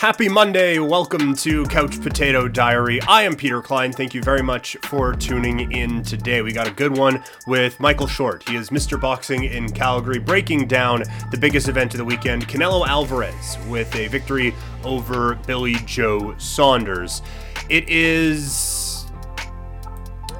[0.00, 0.78] Happy Monday.
[0.78, 3.02] Welcome to Couch Potato Diary.
[3.02, 3.92] I am Peter Klein.
[3.92, 6.40] Thank you very much for tuning in today.
[6.40, 8.48] We got a good one with Michael Short.
[8.48, 8.98] He is Mr.
[8.98, 14.08] Boxing in Calgary, breaking down the biggest event of the weekend Canelo Alvarez with a
[14.08, 14.54] victory
[14.84, 17.20] over Billy Joe Saunders.
[17.68, 18.89] It is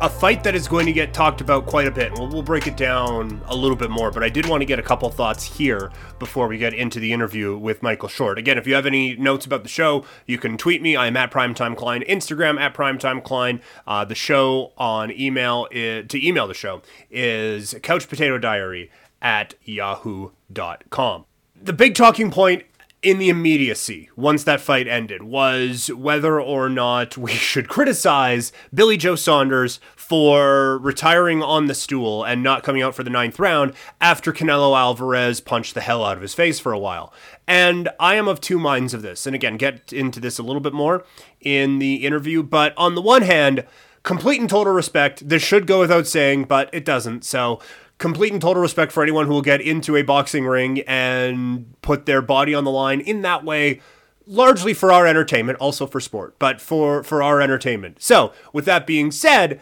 [0.00, 2.12] a fight that is going to get talked about quite a bit.
[2.14, 4.78] We'll, we'll break it down a little bit more, but I did want to get
[4.78, 8.38] a couple thoughts here before we get into the interview with Michael Short.
[8.38, 10.96] Again, if you have any notes about the show, you can tweet me.
[10.96, 13.60] I am at Primetime Klein, Instagram at Primetime Klein.
[13.86, 18.90] Uh, the show on email is, to email the show is Couch Potato Diary
[19.20, 21.26] at yahoo.com.
[21.62, 22.64] The big talking point
[23.02, 28.96] in the immediacy, once that fight ended, was whether or not we should criticize Billy
[28.96, 33.72] Joe Saunders for retiring on the stool and not coming out for the ninth round
[34.00, 37.12] after Canelo Alvarez punched the hell out of his face for a while.
[37.46, 39.24] And I am of two minds of this.
[39.24, 41.04] And again, get into this a little bit more
[41.40, 42.42] in the interview.
[42.42, 43.64] But on the one hand,
[44.02, 45.28] complete and total respect.
[45.28, 47.24] This should go without saying, but it doesn't.
[47.24, 47.60] So
[48.00, 52.06] complete and total respect for anyone who will get into a boxing ring and put
[52.06, 53.80] their body on the line in that way
[54.26, 58.86] largely for our entertainment also for sport but for for our entertainment so with that
[58.86, 59.60] being said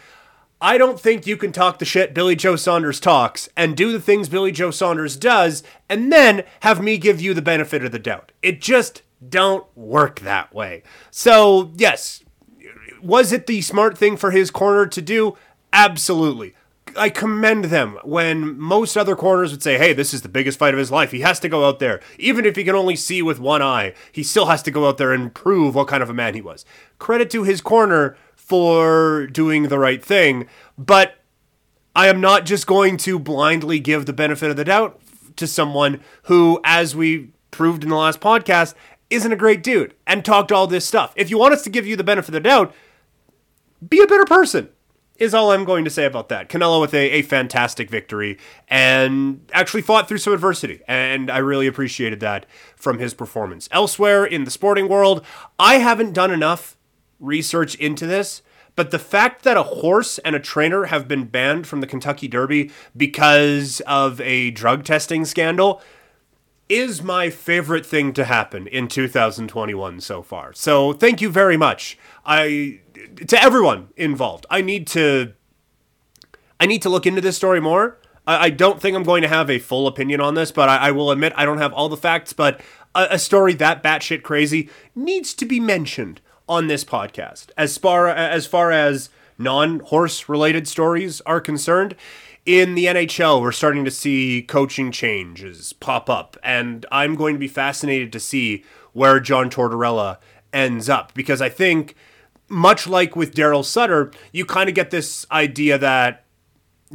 [0.60, 4.00] I don't think you can talk the shit Billy Joe Saunders talks and do the
[4.00, 7.98] things Billy Joe Saunders does and then have me give you the benefit of the
[7.98, 8.32] doubt.
[8.42, 10.82] It just don't work that way.
[11.10, 12.24] So, yes,
[13.00, 15.36] was it the smart thing for his corner to do?
[15.72, 16.54] Absolutely.
[16.96, 20.74] I commend them when most other corners would say, "Hey, this is the biggest fight
[20.74, 21.10] of his life.
[21.10, 23.94] He has to go out there, even if he can only see with one eye.
[24.12, 26.40] He still has to go out there and prove what kind of a man he
[26.40, 26.64] was."
[26.98, 31.16] Credit to his corner for doing the right thing, but
[31.94, 35.00] I am not just going to blindly give the benefit of the doubt
[35.36, 38.74] to someone who, as we proved in the last podcast,
[39.10, 41.12] isn't a great dude and talked all this stuff.
[41.16, 42.74] If you want us to give you the benefit of the doubt,
[43.88, 44.68] be a better person
[45.18, 46.48] is all I'm going to say about that.
[46.48, 50.80] Canelo with a, a fantastic victory and actually fought through some adversity.
[50.86, 52.46] And I really appreciated that
[52.76, 53.68] from his performance.
[53.72, 55.24] Elsewhere in the sporting world,
[55.58, 56.76] I haven't done enough
[57.18, 58.42] research into this.
[58.76, 62.28] But the fact that a horse and a trainer have been banned from the Kentucky
[62.28, 65.82] Derby because of a drug testing scandal
[66.68, 70.52] is my favorite thing to happen in 2021 so far.
[70.52, 71.98] So thank you very much.
[72.24, 72.80] I
[73.26, 74.46] to everyone involved.
[74.50, 75.32] I need to
[76.60, 77.98] I need to look into this story more.
[78.26, 80.88] I, I don't think I'm going to have a full opinion on this, but I,
[80.88, 82.32] I will admit I don't have all the facts.
[82.32, 82.60] But
[82.94, 87.50] a, a story that batshit crazy needs to be mentioned on this podcast.
[87.56, 91.94] As far as far as non horse related stories are concerned,
[92.48, 97.38] in the NHL, we're starting to see coaching changes pop up, and I'm going to
[97.38, 98.64] be fascinated to see
[98.94, 100.16] where John Tortorella
[100.50, 101.94] ends up because I think
[102.48, 106.24] much like with Daryl Sutter, you kind of get this idea that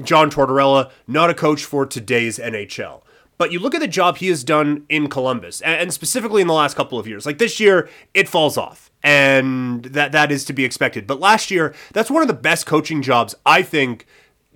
[0.02, 3.02] John Tortorella, not a coach for today's NHL.
[3.38, 6.54] But you look at the job he has done in Columbus, and specifically in the
[6.54, 7.26] last couple of years.
[7.26, 11.08] Like this year, it falls off, and that that is to be expected.
[11.08, 14.06] But last year, that's one of the best coaching jobs I think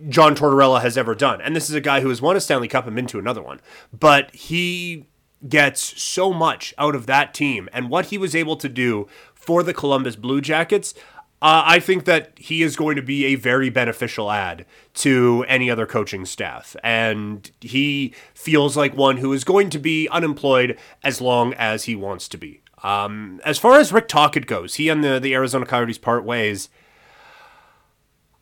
[0.09, 1.41] John Tortorella has ever done.
[1.41, 3.41] And this is a guy who has won a Stanley Cup and been to another
[3.41, 3.59] one.
[3.91, 5.07] But he
[5.47, 9.07] gets so much out of that team and what he was able to do
[9.47, 10.93] for the Columbus Blue Jackets,
[11.41, 14.65] uh, I think that he is going to be a very beneficial add
[14.95, 16.75] to any other coaching staff.
[16.83, 21.95] And he feels like one who is going to be unemployed as long as he
[21.95, 22.61] wants to be.
[22.83, 26.67] Um, as far as Rick Tocchet goes, he and the, the Arizona Coyotes part ways.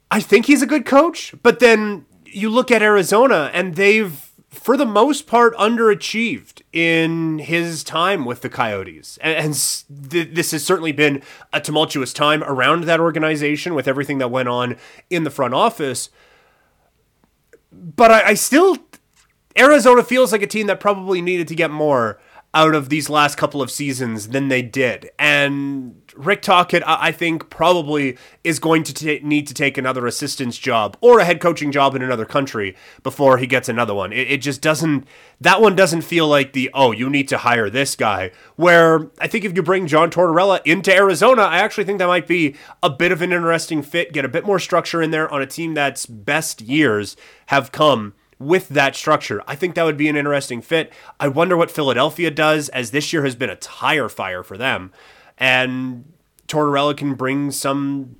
[0.10, 4.78] I think he's a good coach, but then you look at Arizona and they've for
[4.78, 9.18] the most part, underachieved in his time with the Coyotes.
[9.22, 9.54] And,
[10.10, 11.22] th- this has certainly been
[11.54, 14.78] a tumultuous time around that organization with everything that went on
[15.10, 16.10] in the front office.
[17.72, 18.78] But I, I still,
[19.58, 22.20] Arizona feels like a team that probably needed to get more
[22.56, 25.12] out of these last couple of seasons than they did.
[25.20, 30.58] And Rick Tocchet, I think, probably is going to t- need to take another assistant's
[30.58, 34.14] job or a head coaching job in another country before he gets another one.
[34.14, 35.06] It, it just doesn't,
[35.42, 38.32] that one doesn't feel like the, oh, you need to hire this guy.
[38.56, 42.26] Where I think if you bring John Tortorella into Arizona, I actually think that might
[42.26, 45.42] be a bit of an interesting fit, get a bit more structure in there on
[45.42, 49.42] a team that's best years have come with that structure.
[49.48, 50.92] I think that would be an interesting fit.
[51.20, 54.92] I wonder what Philadelphia does, as this year has been a tire fire for them.
[55.38, 56.14] And
[56.48, 58.18] Tortorella can bring some,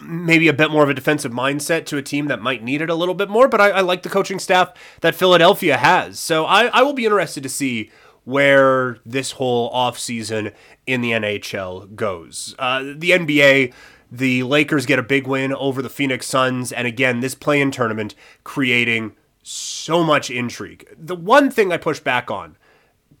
[0.00, 2.90] maybe a bit more of a defensive mindset to a team that might need it
[2.90, 3.48] a little bit more.
[3.48, 6.18] But I, I like the coaching staff that Philadelphia has.
[6.18, 7.90] So I, I will be interested to see
[8.24, 10.52] where this whole offseason
[10.86, 12.54] in the NHL goes.
[12.58, 13.72] Uh, the NBA,
[14.10, 17.70] the Lakers get a big win over the Phoenix Suns, and again, this play in
[17.70, 18.14] tournament
[18.44, 20.88] creating so much intrigue.
[20.96, 22.56] The one thing I push back on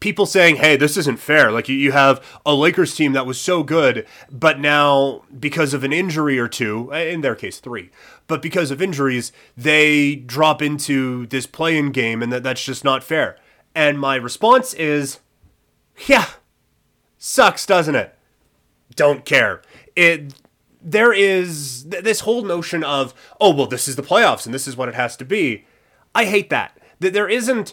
[0.04, 1.50] people saying, hey, this isn't fair.
[1.50, 5.94] Like, you, have a Lakers team that was so good, but now, because of an
[5.94, 7.88] injury or two, eh, in their case, three,
[8.26, 12.84] but because of injuries, they drop into this play in game, and that, that's just
[12.84, 13.38] not fair.
[13.74, 15.20] And my response is,
[16.06, 16.26] yeah,
[17.16, 18.14] sucks, doesn't it?
[18.96, 19.62] Don't care.
[19.96, 20.34] It
[20.84, 24.68] there is th- this whole notion of, oh, well, this is the playoffs and this
[24.68, 25.64] is what it has to be.
[26.14, 26.78] I hate that.
[27.00, 27.72] That there isn't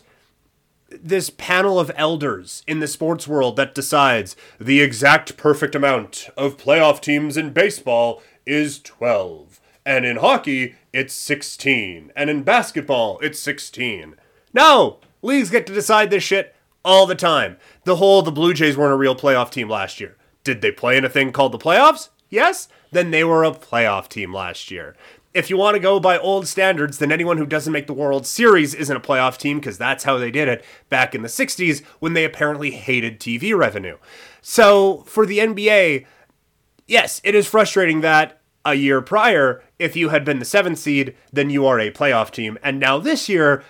[0.89, 6.57] this panel of elders in the sports world that decides the exact perfect amount of
[6.57, 9.59] playoff teams in baseball is 12.
[9.85, 12.11] And in hockey, it's 16.
[12.15, 14.15] And in basketball, it's 16.
[14.53, 14.99] No!
[15.21, 17.57] Leagues get to decide this shit all the time.
[17.83, 20.17] The whole the Blue Jays weren't a real playoff team last year.
[20.43, 22.09] Did they play in a thing called the playoffs?
[22.29, 22.67] Yes?
[22.91, 24.95] Then they were a playoff team last year.
[25.33, 28.27] If you want to go by old standards, then anyone who doesn't make the World
[28.27, 31.83] Series isn't a playoff team because that's how they did it back in the 60s
[31.99, 33.97] when they apparently hated TV revenue.
[34.41, 36.05] So for the NBA,
[36.85, 41.15] yes, it is frustrating that a year prior, if you had been the seventh seed,
[41.31, 42.57] then you are a playoff team.
[42.61, 43.63] And now this year,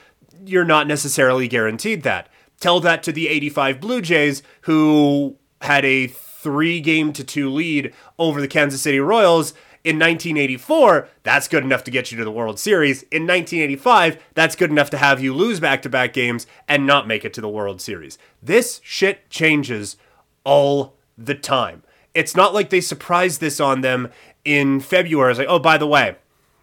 [0.44, 2.28] you're not necessarily guaranteed that.
[2.60, 6.08] Tell that to the 85 Blue Jays, who had a
[6.42, 9.54] three game to two lead over the Kansas City Royals.
[9.84, 13.02] In 1984, that's good enough to get you to the World Series.
[13.04, 17.08] In 1985, that's good enough to have you lose back to back games and not
[17.08, 18.20] make it to the World Series.
[18.44, 19.98] This shit changes
[20.44, 21.82] all the time.
[22.14, 24.10] It's not like they surprised this on them
[24.46, 25.32] in February.
[25.32, 26.16] It's like, oh, by the way,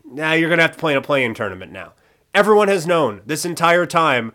[0.05, 1.95] now you're going to have to play in a play in tournament now.
[2.35, 4.33] Everyone has known this entire time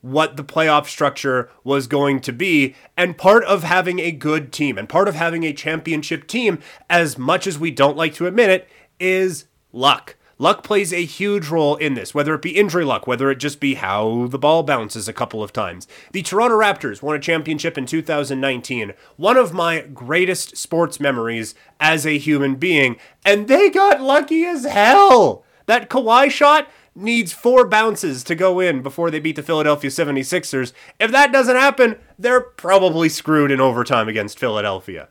[0.00, 2.74] what the playoff structure was going to be.
[2.96, 6.58] And part of having a good team and part of having a championship team,
[6.88, 8.68] as much as we don't like to admit it,
[9.00, 10.16] is luck.
[10.38, 13.58] Luck plays a huge role in this, whether it be injury luck, whether it just
[13.58, 15.88] be how the ball bounces a couple of times.
[16.12, 22.04] The Toronto Raptors won a championship in 2019, one of my greatest sports memories as
[22.06, 25.42] a human being, and they got lucky as hell.
[25.64, 30.72] That Kawhi shot, needs four bounces to go in before they beat the Philadelphia 76ers.
[30.98, 35.08] If that doesn't happen, they're probably screwed in overtime against Philadelphia.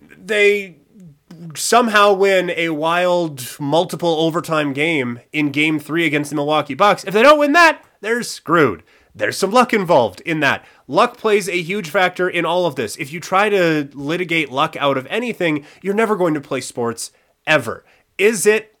[0.00, 0.78] They
[1.54, 7.04] somehow win a wild multiple overtime game in game three against the Milwaukee Bucks.
[7.04, 8.82] If they don't win that, they're screwed.
[9.14, 10.64] There's some luck involved in that.
[10.86, 12.96] Luck plays a huge factor in all of this.
[12.96, 17.12] If you try to litigate luck out of anything, you're never going to play sports
[17.46, 17.84] ever.
[18.18, 18.76] Is it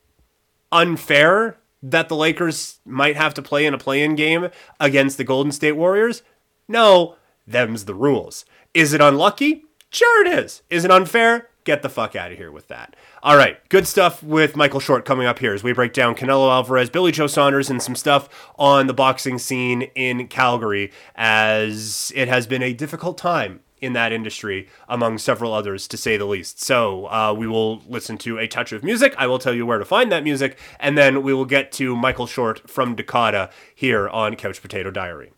[0.70, 1.58] unfair
[1.90, 4.48] that the Lakers might have to play in a play-in game
[4.80, 6.22] against the Golden State Warriors?
[6.68, 7.16] No,
[7.46, 8.44] them's the rules.
[8.74, 9.64] Is it unlucky?
[9.90, 10.62] Sure it is.
[10.68, 11.48] Is it unfair?
[11.64, 12.94] Get the fuck out of here with that.
[13.22, 16.50] All right, good stuff with Michael Short coming up here as we break down Canelo
[16.50, 22.28] Alvarez, Billy Joe Saunders, and some stuff on the boxing scene in Calgary as it
[22.28, 26.62] has been a difficult time in that industry, among several others, to say the least.
[26.62, 29.14] So uh, we will listen to a touch of music.
[29.18, 31.96] I will tell you where to find that music, and then we will get to
[31.96, 35.32] Michael Short from Dakota here on Couch Potato Diary.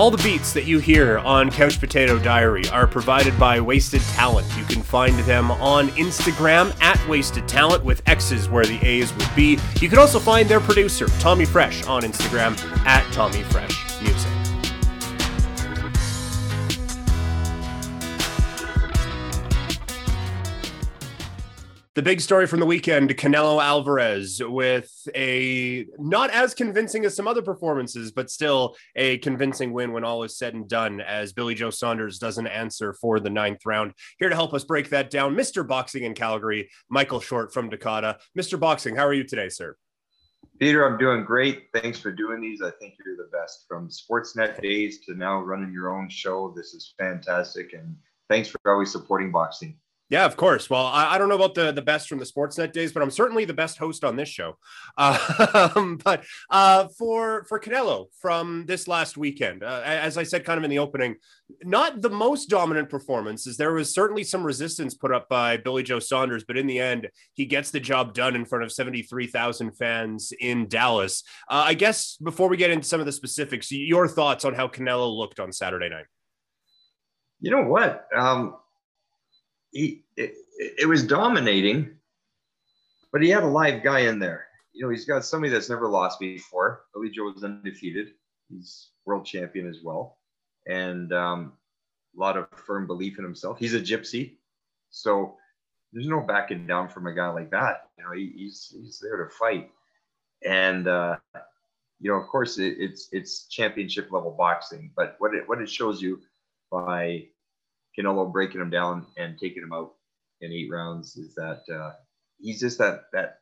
[0.00, 4.46] All the beats that you hear on Couch Potato Diary are provided by Wasted Talent.
[4.56, 9.28] You can find them on Instagram at Wasted Talent with X's where the A's would
[9.36, 9.58] be.
[9.78, 13.89] You can also find their producer, Tommy Fresh, on Instagram at Tommy Fresh
[22.00, 27.28] The big story from the weekend Canelo Alvarez with a not as convincing as some
[27.28, 31.54] other performances, but still a convincing win when all is said and done, as Billy
[31.54, 33.92] Joe Saunders doesn't answer for the ninth round.
[34.18, 35.68] Here to help us break that down, Mr.
[35.68, 38.16] Boxing in Calgary, Michael Short from Dakota.
[38.34, 38.58] Mr.
[38.58, 39.76] Boxing, how are you today, sir?
[40.58, 41.64] Peter, I'm doing great.
[41.74, 42.62] Thanks for doing these.
[42.62, 46.54] I think you're the best from Sportsnet days to now running your own show.
[46.56, 47.74] This is fantastic.
[47.74, 47.94] And
[48.30, 49.76] thanks for always supporting boxing.
[50.10, 50.68] Yeah, of course.
[50.68, 53.12] Well, I, I, don't know about the, the best from the Sportsnet days, but I'm
[53.12, 54.58] certainly the best host on this show.
[54.98, 60.58] Uh, but uh, for for Canelo from this last weekend, uh, as I said, kind
[60.58, 61.14] of in the opening,
[61.62, 63.56] not the most dominant performances.
[63.56, 67.08] There was certainly some resistance put up by Billy Joe Saunders, but in the end,
[67.34, 71.22] he gets the job done in front of 73,000 fans in Dallas.
[71.48, 74.66] Uh, I guess before we get into some of the specifics, your thoughts on how
[74.66, 76.06] Canelo looked on Saturday night.
[77.40, 78.06] You know what?
[78.14, 78.56] Um,
[79.72, 81.90] he it, it was dominating,
[83.12, 84.46] but he had a live guy in there.
[84.72, 86.82] You know, he's got somebody that's never lost before.
[86.94, 88.12] Billy Joe is undefeated.
[88.48, 90.18] He's world champion as well,
[90.66, 91.52] and um,
[92.16, 93.58] a lot of firm belief in himself.
[93.58, 94.36] He's a gypsy,
[94.90, 95.36] so
[95.92, 97.88] there's no backing down from a guy like that.
[97.98, 99.70] You know, he, he's he's there to fight,
[100.44, 101.16] and uh,
[102.00, 104.90] you know, of course, it, it's it's championship level boxing.
[104.96, 106.20] But what it what it shows you
[106.70, 107.26] by
[107.98, 109.94] Canelo breaking him down and taking him out
[110.40, 111.92] in eight rounds is that uh,
[112.38, 113.38] he's just that that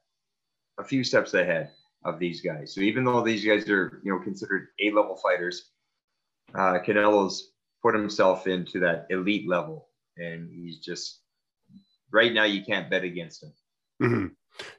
[0.79, 1.71] a few steps ahead
[2.05, 2.75] of these guys.
[2.75, 5.71] So even though these guys are you know considered A level fighters,
[6.55, 7.53] uh, Canelo's
[7.83, 11.21] put himself into that elite level, and he's just
[12.13, 13.53] right now you can't bet against him.
[14.03, 14.27] Mm-hmm.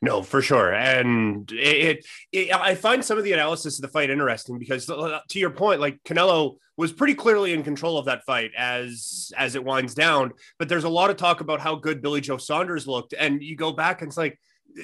[0.01, 0.73] No, for sure.
[0.73, 5.19] And it, it, I find some of the analysis of the fight interesting because uh,
[5.29, 9.55] to your point, like Canelo was pretty clearly in control of that fight as as
[9.55, 10.31] it winds down.
[10.57, 13.55] But there's a lot of talk about how good Billy Joe Saunders looked, and you
[13.55, 14.39] go back and it's like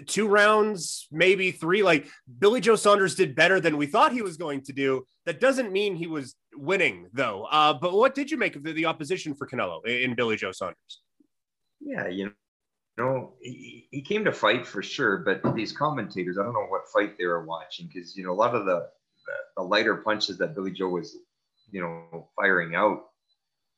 [0.07, 1.83] two rounds, maybe three.
[1.83, 2.07] Like
[2.39, 5.05] Billy Joe Saunders did better than we thought he was going to do.
[5.25, 7.47] That doesn't mean he was winning, though.
[7.49, 10.35] Uh, but what did you make of the, the opposition for Canelo in, in Billy
[10.35, 11.01] Joe Saunders?
[11.79, 12.31] Yeah, you
[12.97, 16.87] know he, he came to fight for sure, but these commentators, I don't know what
[16.93, 18.87] fight they were watching because, you know, a lot of the,
[19.25, 21.17] the, the lighter punches that Billy Joe was,
[21.71, 23.05] you know, firing out.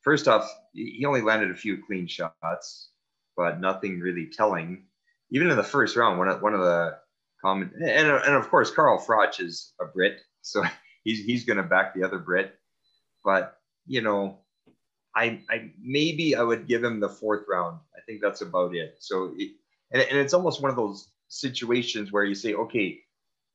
[0.02, 2.90] First off, he only landed a few clean shots,
[3.36, 4.84] but nothing really telling.
[5.30, 6.98] Even in the first round, one of, one of the
[7.42, 10.62] comment, and, and of course, Carl Froch is a Brit, so
[11.04, 12.54] he's, he's going to back the other Brit.
[13.24, 14.38] But, you know,
[15.14, 17.80] I, I maybe I would give him the fourth round.
[18.08, 18.96] I think that's about it.
[19.00, 19.52] So, it,
[19.92, 22.98] and, and it's almost one of those situations where you say, okay,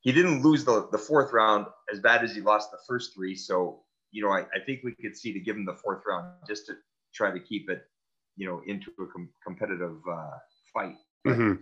[0.02, 3.36] he didn't lose the, the fourth round as bad as he lost the first three.
[3.36, 3.82] So,
[4.12, 6.68] you know, I, I think we could see to give him the fourth round just
[6.68, 6.74] to
[7.16, 7.84] try to keep it,
[8.36, 10.38] you know, into a com- competitive uh,
[10.72, 10.98] fight.
[11.26, 11.54] Mm-hmm.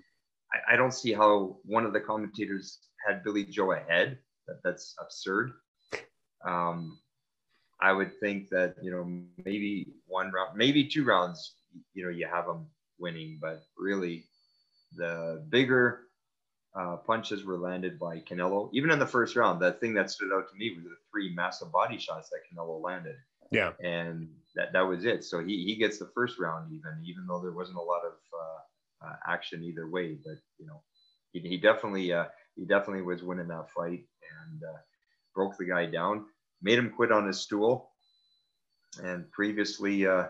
[0.53, 4.17] I, I, don't see how one of the commentators had Billy Joe ahead.
[4.47, 5.51] That, that's absurd.
[6.45, 6.99] Um,
[7.79, 9.03] I would think that you know
[9.45, 11.55] maybe one round, maybe two rounds,
[11.93, 12.67] you know, you have them
[13.01, 14.25] winning, but really
[14.95, 16.01] the bigger
[16.75, 18.69] uh, punches were landed by Canelo.
[18.73, 21.33] Even in the first round, that thing that stood out to me was the three
[21.33, 23.15] massive body shots that Canelo landed.
[23.51, 25.25] Yeah, and that that was it.
[25.25, 28.13] So he he gets the first round even, even though there wasn't a lot of
[28.33, 30.17] uh, uh, action either way.
[30.23, 30.81] But you know,
[31.33, 34.05] he, he definitely uh, he definitely was winning that fight
[34.39, 34.77] and uh,
[35.35, 36.25] broke the guy down
[36.61, 37.91] made him quit on his stool.
[39.03, 40.27] And previously, uh,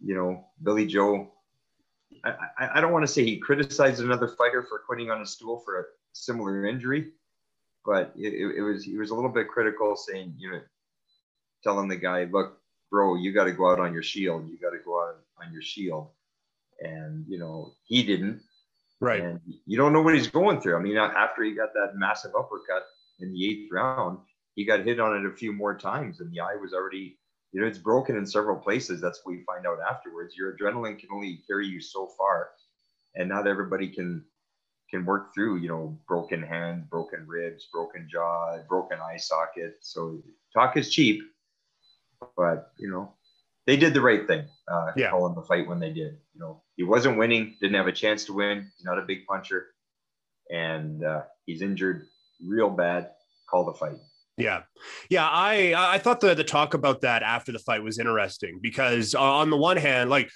[0.00, 1.32] you know, Billy Joe,
[2.24, 5.62] I, I, don't want to say he criticized another fighter for quitting on a stool
[5.64, 7.12] for a similar injury,
[7.84, 10.60] but it, it was he was a little bit critical, saying, you know,
[11.62, 12.58] telling the guy, look,
[12.90, 14.48] bro, you got to go out on your shield.
[14.48, 16.08] You got to go out on your shield.
[16.80, 18.40] And, you know, he didn't.
[19.00, 19.22] Right.
[19.22, 20.76] And you don't know what he's going through.
[20.76, 22.84] I mean, after he got that massive uppercut
[23.20, 24.18] in the eighth round,
[24.54, 27.18] he got hit on it a few more times and the eye was already
[27.52, 30.34] you know it's broken in several places that's what you find out afterwards.
[30.36, 32.50] Your adrenaline can only carry you so far
[33.14, 34.24] and not everybody can
[34.90, 39.78] can work through you know broken hand broken ribs broken jaw broken eye socket.
[39.80, 40.22] So
[40.54, 41.22] talk is cheap
[42.36, 43.12] but you know
[43.66, 45.10] they did the right thing uh yeah.
[45.10, 46.62] calling the fight when they did you know.
[46.76, 49.66] He wasn't winning didn't have a chance to win he's not a big puncher
[50.50, 52.06] and uh, he's injured
[52.44, 53.10] real bad
[53.48, 53.98] call the fight
[54.40, 54.62] yeah,
[55.08, 55.28] yeah.
[55.28, 59.50] I I thought the the talk about that after the fight was interesting because on
[59.50, 60.30] the one hand, like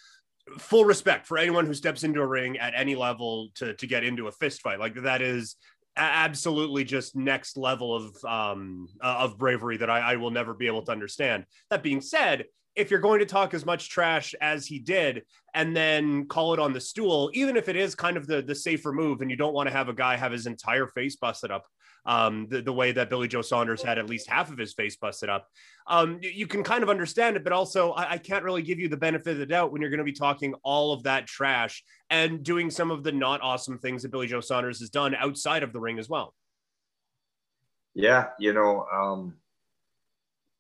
[0.58, 4.04] full respect for anyone who steps into a ring at any level to to get
[4.04, 5.56] into a fist fight, like that is
[5.96, 10.82] absolutely just next level of um of bravery that I, I will never be able
[10.82, 11.44] to understand.
[11.70, 12.44] That being said,
[12.75, 15.23] if you're going to talk as much trash as he did
[15.54, 18.54] and then call it on the stool, even if it is kind of the the
[18.54, 21.50] safer move and you don't want to have a guy have his entire face busted
[21.50, 21.64] up
[22.06, 24.96] um, the, the way that Billy Joe Saunders had at least half of his face
[24.96, 25.49] busted up.
[25.87, 28.78] Um, you, you, can kind of understand it, but also I, I can't really give
[28.78, 31.26] you the benefit of the doubt when you're going to be talking all of that
[31.26, 35.14] trash and doing some of the not awesome things that Billy Joe Saunders has done
[35.14, 36.34] outside of the ring as well.
[37.94, 39.34] Yeah, you know, um,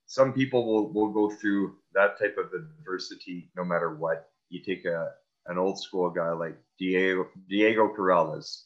[0.06, 4.28] some people will, will go through that type of adversity no matter what.
[4.50, 5.10] You take a
[5.46, 8.62] an old school guy like Diego Diego Corrales,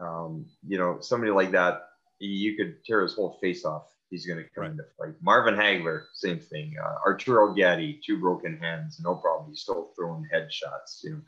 [0.00, 1.85] um, you know, somebody like that
[2.18, 3.92] you could tear his whole face off.
[4.10, 4.70] He's going to come right.
[4.70, 5.14] into fight.
[5.20, 6.74] Marvin Hagler, same thing.
[6.82, 9.50] Uh, Arturo Gatti, two broken hands, no problem.
[9.50, 11.20] He's still throwing headshots, you know.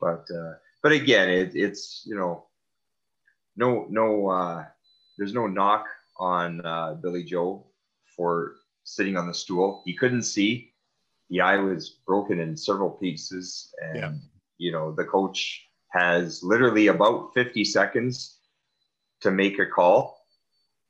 [0.00, 2.44] But uh, but again, it, it's you know,
[3.56, 4.64] no no, uh,
[5.16, 5.86] there's no knock
[6.18, 7.66] on uh, Billy Joe
[8.16, 9.82] for sitting on the stool.
[9.86, 10.72] He couldn't see.
[11.30, 14.12] The eye was broken in several pieces, and yeah.
[14.58, 18.40] you know the coach has literally about 50 seconds
[19.24, 20.20] to make a call.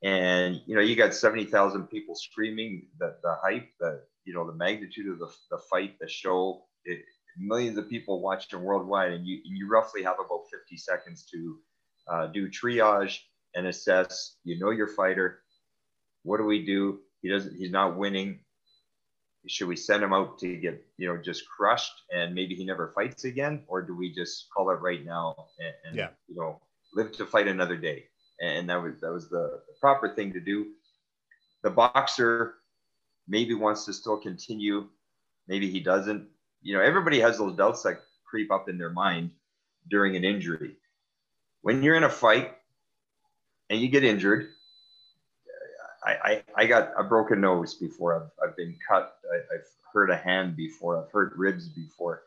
[0.03, 4.57] And, you know, you got 70,000 people screaming the, the hype, the, you know, the
[4.57, 7.01] magnitude of the, the fight, the show, it,
[7.39, 9.13] millions of people watching worldwide.
[9.13, 11.59] And you, you roughly have about 50 seconds to
[12.09, 13.19] uh, do triage
[13.55, 15.39] and assess, you know, your fighter.
[16.25, 16.99] What do we do?
[17.23, 18.41] He doesn't, he's not winning
[19.47, 22.93] should we send him out to get you know just crushed and maybe he never
[22.95, 26.09] fights again or do we just call it right now and, and yeah.
[26.29, 26.59] you know
[26.95, 28.07] live to fight another day
[28.41, 30.73] and that was that was the, the, proper thing to do
[31.63, 32.55] the boxer
[33.29, 34.87] maybe wants to still continue
[35.49, 36.27] maybe he doesn't
[36.63, 39.31] you know everybody has those doubts that creep up in their mind
[39.89, 40.77] during an injury
[41.63, 42.55] when you're in a fight
[43.71, 44.49] and you get injured
[46.05, 48.15] I, I, I got a broken nose before.
[48.15, 49.17] I've, I've been cut.
[49.33, 51.03] I, have hurt a hand before.
[51.03, 52.23] I've hurt ribs before.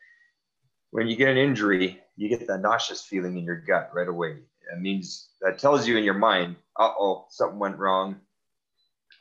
[0.92, 4.38] When you get an injury, you get that nauseous feeling in your gut right away.
[4.74, 8.18] It means that tells you in your mind, uh oh, something went wrong.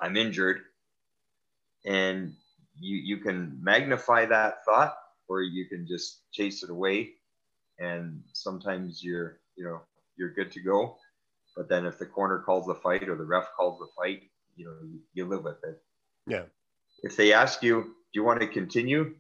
[0.01, 0.61] I'm injured.
[1.85, 2.35] And
[2.79, 4.97] you, you can magnify that thought
[5.29, 7.11] or you can just chase it away.
[7.79, 9.81] And sometimes you're, you know,
[10.17, 10.97] you're good to go.
[11.57, 14.23] But then if the corner calls the fight or the ref calls the fight,
[14.57, 15.81] you know you, you live with it
[16.27, 16.43] yeah
[17.03, 19.15] if they ask you do you want to continue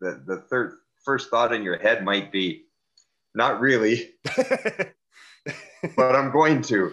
[0.00, 0.74] the the third
[1.04, 2.64] first thought in your head might be
[3.34, 4.10] not really
[5.96, 6.92] but i'm going to.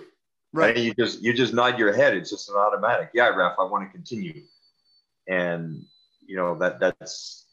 [0.51, 0.75] Right.
[0.75, 2.15] And you just you just nod your head.
[2.15, 4.41] It's just an automatic yeah ref i want to continue.
[5.27, 5.85] And
[6.25, 7.45] you know that that's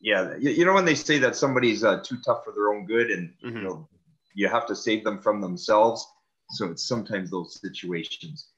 [0.00, 2.84] yeah you, you know when they say that somebody's uh, too tough for their own
[2.86, 3.56] good and mm-hmm.
[3.56, 3.88] you know
[4.34, 6.06] you have to save them from themselves?
[6.50, 8.48] So it's sometimes those situations.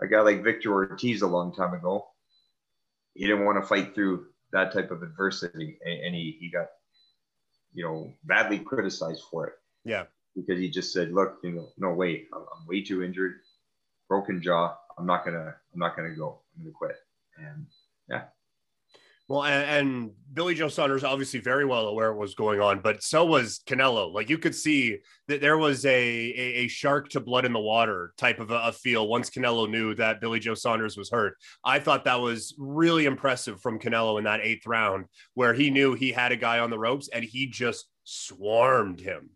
[0.00, 2.06] A guy like Victor Ortiz a long time ago,
[3.14, 6.66] he didn't want to fight through that type of adversity, and he he got
[7.72, 9.54] you know badly criticized for it.
[9.84, 10.04] Yeah,
[10.34, 13.40] because he just said, "Look, you know, no way, I'm, I'm way too injured,
[14.08, 14.76] broken jaw.
[14.98, 16.40] I'm not gonna I'm not gonna go.
[16.56, 16.96] I'm gonna quit."
[17.38, 17.66] And
[18.08, 18.24] yeah,
[19.32, 23.02] well, and, and, Billy Joe Saunders obviously very well aware what was going on, but
[23.02, 24.12] so was Canelo.
[24.12, 27.60] Like you could see that there was a a, a shark to blood in the
[27.60, 31.36] water type of a, a, feel once Canelo knew that Billy Joe Saunders was hurt.
[31.64, 35.94] I thought that was really impressive from Canelo in that eighth round, where he knew
[35.94, 39.30] he had a guy on the ropes and he just swarmed him.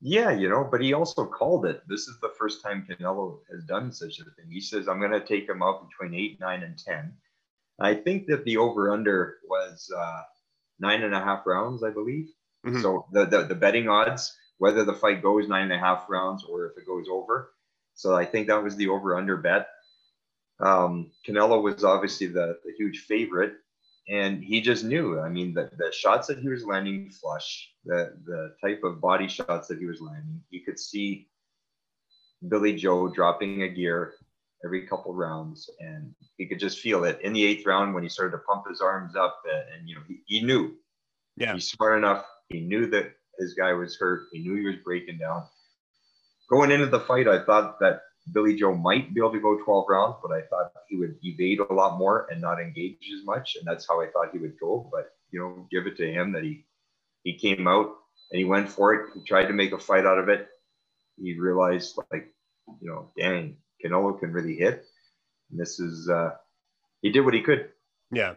[0.00, 1.82] Yeah, you know, but he also called it.
[1.86, 4.50] This is the first time Canelo has done such a thing.
[4.50, 7.14] He says, "I'm going to take him out between eight, nine, and ten
[7.80, 10.22] I think that the over under was uh,
[10.78, 12.28] nine and a half rounds, I believe.
[12.66, 12.82] Mm-hmm.
[12.82, 16.44] So the, the, the betting odds, whether the fight goes nine and a half rounds
[16.44, 17.50] or if it goes over.
[17.94, 19.68] So I think that was the over under bet.
[20.60, 23.54] Um, Canelo was obviously the, the huge favorite,
[24.10, 25.20] and he just knew.
[25.20, 29.28] I mean, the, the shots that he was landing flush, the the type of body
[29.28, 31.28] shots that he was landing, you could see
[32.48, 34.14] Billy Joe dropping a gear
[34.64, 38.08] every couple rounds, and he could just feel it in the eighth round when he
[38.08, 40.74] started to pump his arms up, and, and you know he, he knew.
[41.36, 42.26] Yeah, he's smart enough.
[42.48, 44.26] He knew that his guy was hurt.
[44.32, 45.44] He knew he was breaking down.
[46.50, 48.00] Going into the fight, I thought that
[48.32, 51.60] Billy Joe might be able to go 12 rounds, but I thought he would evade
[51.60, 54.58] a lot more and not engage as much, and that's how I thought he would
[54.58, 54.88] go.
[54.92, 56.64] But you know, give it to him that he
[57.22, 57.96] he came out
[58.30, 59.10] and he went for it.
[59.14, 60.48] He tried to make a fight out of it.
[61.20, 62.32] He realized, like,
[62.80, 64.84] you know, dang, Canelo can really hit.
[65.50, 66.30] And this is uh,
[67.02, 67.70] he did what he could.
[68.10, 68.34] Yeah.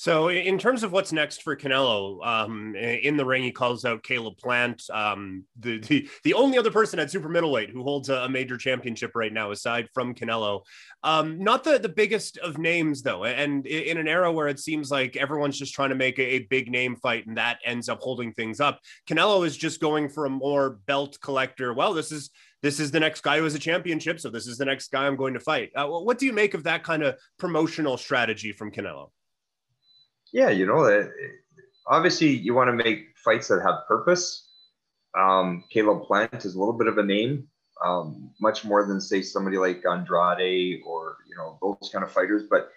[0.00, 4.04] So in terms of what's next for Canelo, um, in the ring, he calls out
[4.04, 8.18] Caleb Plant, um, the, the the only other person at super middleweight who holds a,
[8.18, 10.60] a major championship right now, aside from Canelo.
[11.02, 14.88] Um, not the the biggest of names though, and in an era where it seems
[14.88, 17.98] like everyone's just trying to make a, a big name fight, and that ends up
[17.98, 18.78] holding things up.
[19.10, 21.74] Canelo is just going for a more belt collector.
[21.74, 22.30] Well, this is
[22.62, 25.08] this is the next guy who has a championship, so this is the next guy
[25.08, 25.70] I'm going to fight.
[25.74, 29.08] Uh, what do you make of that kind of promotional strategy from Canelo?
[30.32, 31.10] Yeah, you know,
[31.88, 34.46] obviously you want to make fights that have purpose.
[35.18, 37.48] Um, Caleb Plant is a little bit of a name,
[37.84, 42.44] um, much more than say somebody like Andrade or you know those kind of fighters.
[42.48, 42.70] But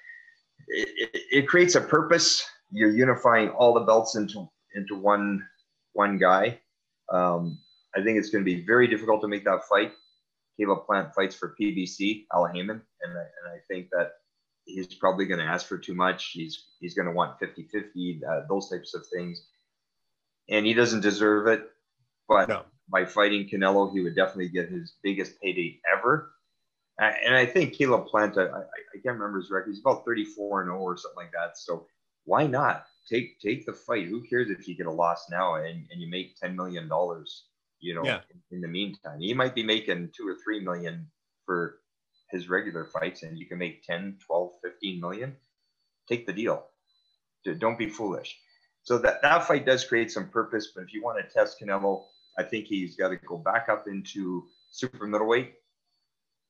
[0.68, 2.46] it, it, it creates a purpose.
[2.72, 5.46] You're unifying all the belts into into one
[5.94, 6.60] one guy.
[7.12, 7.60] Um,
[7.96, 9.92] I think it's going to be very difficult to make that fight.
[10.58, 14.12] Caleb Plant fights for PBC, Al Haymon, and I, and I think that
[14.65, 16.32] he's probably going to ask for too much.
[16.32, 19.47] He's he's going to want 50-50, uh, those types of things,
[20.50, 21.69] and he doesn't deserve it.
[22.28, 22.63] But no.
[22.89, 26.32] by fighting Canelo, he would definitely get his biggest payday ever.
[26.97, 29.69] And I think Caleb Plant, I, I can't remember his record.
[29.69, 31.58] He's about 34 and 0 or something like that.
[31.58, 31.88] So
[32.26, 32.86] why not?
[33.10, 34.08] take take the fight.
[34.08, 37.45] Who cares if you get a loss now and, and you make ten million dollars?
[37.80, 38.21] You know, Yeah.
[38.30, 41.10] in, in the meantime, he might be making two or three million
[41.45, 41.81] for
[42.32, 45.36] his regular fights, and you can make 10, 12, 15 million.
[46.08, 46.65] Take the deal.
[47.60, 48.38] Don't be foolish.
[48.84, 50.72] So that that fight does create some purpose.
[50.76, 52.04] But if you want to test Canelo,
[52.38, 55.54] I think he's got to go back up into super middleweight.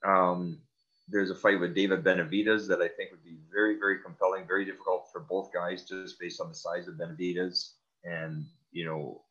[0.06, 0.60] Um,
[1.08, 4.66] there's a fight with David Benavidez that I think would be very, very compelling, very
[4.66, 7.72] difficult for both guys just based on the size of Benavidez.
[8.04, 9.22] And, you know,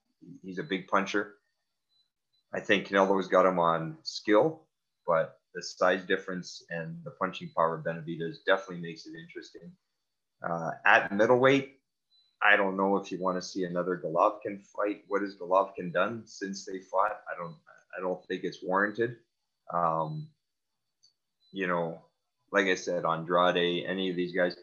[0.43, 1.35] he's a big puncher.
[2.53, 4.63] I think Canelo's got him on skill,
[5.07, 9.71] but the size difference and the punching power of Benavidez definitely makes it interesting.
[10.43, 11.79] Uh, at middleweight,
[12.43, 15.05] I don't know if you want to see another Golovkin fight.
[15.09, 17.21] What has Golovkin done since they fought?
[17.31, 17.55] I don't.
[17.97, 19.17] I don't think it's warranted.
[19.75, 20.29] Um,
[21.53, 22.01] you know,
[22.53, 24.57] like I said, Andrade, any of these guys,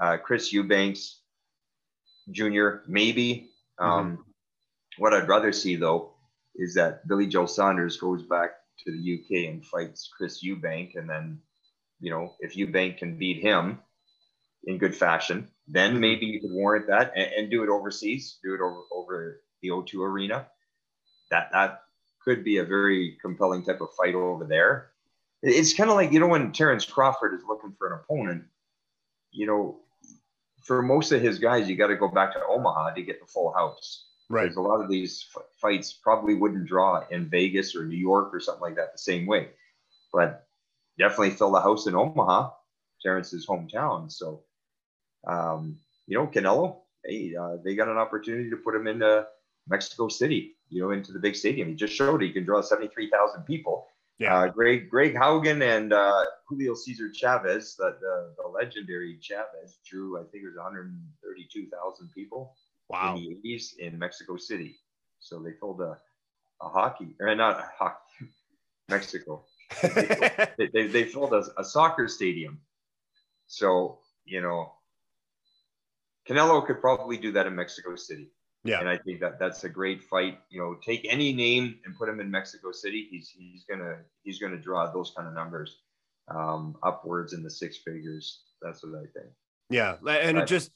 [0.00, 1.20] uh, Chris Eubanks
[2.30, 2.82] Jr.
[2.86, 3.50] Maybe.
[3.78, 4.24] Um,
[4.98, 6.12] What I'd rather see though
[6.54, 8.50] is that Billy Joe Saunders goes back
[8.84, 11.40] to the UK and fights Chris Eubank, and then,
[12.00, 13.78] you know, if Eubank can beat him
[14.66, 18.54] in good fashion, then maybe you could warrant that and, and do it overseas, do
[18.54, 20.46] it over over the O2 arena.
[21.30, 21.82] That that
[22.22, 24.90] could be a very compelling type of fight over there.
[25.42, 28.44] It's kind of like you know when Terrence Crawford is looking for an opponent,
[29.30, 29.80] you know,
[30.62, 33.26] for most of his guys, you got to go back to Omaha to get the
[33.26, 34.06] full house.
[34.30, 34.44] Right.
[34.44, 38.34] Because a lot of these f- fights probably wouldn't draw in Vegas or New York
[38.34, 39.48] or something like that the same way.
[40.12, 40.46] But
[40.98, 42.50] definitely fill the house in Omaha,
[43.02, 44.10] Terrence's hometown.
[44.10, 44.42] So,
[45.26, 49.26] um, you know, Canelo, hey, uh, they got an opportunity to put him into
[49.68, 51.68] Mexico City, you know, into the big stadium.
[51.68, 53.88] He just showed he can draw 73,000 people.
[54.18, 54.36] Yeah.
[54.36, 60.18] Uh, Greg Greg Haugen and uh, Julio Cesar Chavez, the, the, the legendary Chavez, drew,
[60.18, 62.54] I think it was 132,000 people
[62.88, 63.16] Wow.
[63.16, 64.76] in the 80s in Mexico City.
[65.20, 65.98] So they filled a,
[66.60, 68.28] a hockey, or not a hockey,
[68.88, 69.44] Mexico.
[70.56, 72.60] They, they, they filled a, a soccer stadium.
[73.46, 74.72] So, you know,
[76.28, 78.28] Canelo could probably do that in Mexico City.
[78.64, 78.80] Yeah.
[78.80, 80.38] And I think that that's a great fight.
[80.48, 83.06] You know, take any name and put him in Mexico City.
[83.10, 85.80] He's he's gonna he's gonna draw those kind of numbers,
[86.28, 88.44] um, upwards in the six figures.
[88.62, 89.32] That's what I think.
[89.68, 90.70] Yeah, and it just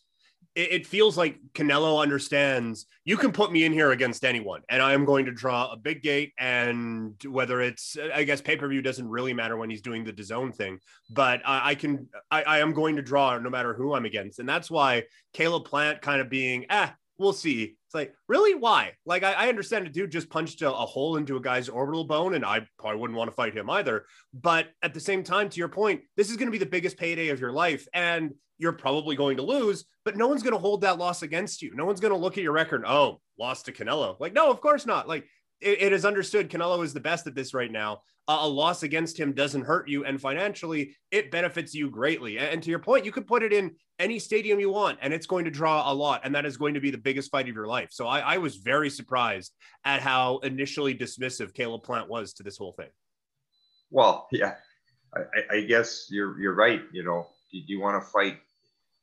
[0.54, 4.82] it, it feels like Canelo understands you can put me in here against anyone, and
[4.82, 6.32] I am going to draw a big gate.
[6.38, 10.12] And whether it's, I guess, pay per view doesn't really matter when he's doing the
[10.12, 10.78] DAZN thing,
[11.10, 14.40] but I, I can, I, I am going to draw no matter who I'm against,
[14.40, 17.76] and that's why Caleb Plant kind of being, ah, we'll see.
[17.88, 18.54] It's like, really?
[18.54, 18.92] Why?
[19.06, 22.04] Like, I, I understand a dude just punched a, a hole into a guy's orbital
[22.04, 24.04] bone, and I probably wouldn't want to fight him either.
[24.34, 26.98] But at the same time, to your point, this is going to be the biggest
[26.98, 27.88] payday of your life.
[27.94, 31.62] And you're probably going to lose, but no one's going to hold that loss against
[31.62, 31.74] you.
[31.74, 32.84] No one's going to look at your record.
[32.86, 34.20] Oh, lost to Canelo.
[34.20, 35.08] Like, no, of course not.
[35.08, 35.24] Like,
[35.60, 38.02] it, it is understood Canelo is the best at this right now.
[38.26, 40.04] Uh, a loss against him doesn't hurt you.
[40.04, 42.36] And financially, it benefits you greatly.
[42.38, 45.14] And, and to your point, you could put it in any stadium you want, and
[45.14, 46.20] it's going to draw a lot.
[46.24, 47.88] And that is going to be the biggest fight of your life.
[47.90, 52.58] So I, I was very surprised at how initially dismissive Caleb Plant was to this
[52.58, 52.90] whole thing.
[53.90, 54.56] Well, yeah,
[55.14, 56.82] I, I- guess you're you're right.
[56.92, 58.36] You know, do you want to fight?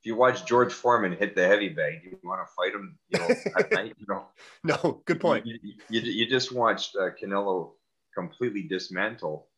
[0.06, 2.96] You watch George Foreman hit the heavy bag, do you want to fight him?
[3.08, 3.94] You know, at night.
[3.98, 4.26] You know,
[4.62, 5.44] No, good point.
[5.44, 5.58] You,
[5.90, 7.72] you, you just watched uh, Canelo
[8.14, 9.48] completely dismantle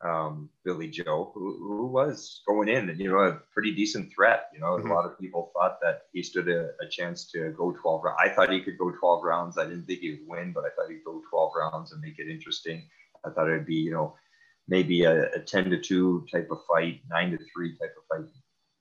[0.00, 4.44] um, Billy Joe, who, who was going in and you know a pretty decent threat.
[4.54, 4.88] You know, Mhm.
[4.88, 8.20] a lot of people thought that he stood a, a chance to go 12 rounds.
[8.22, 9.58] I thought he could go 12 rounds.
[9.58, 12.20] I didn't think he would win, but I thought he'd go 12 rounds and make
[12.20, 12.88] it interesting.
[13.26, 14.14] I thought it'd be you know
[14.68, 18.30] maybe a, a 10 to 2 type of fight, 9 to 3 type of fight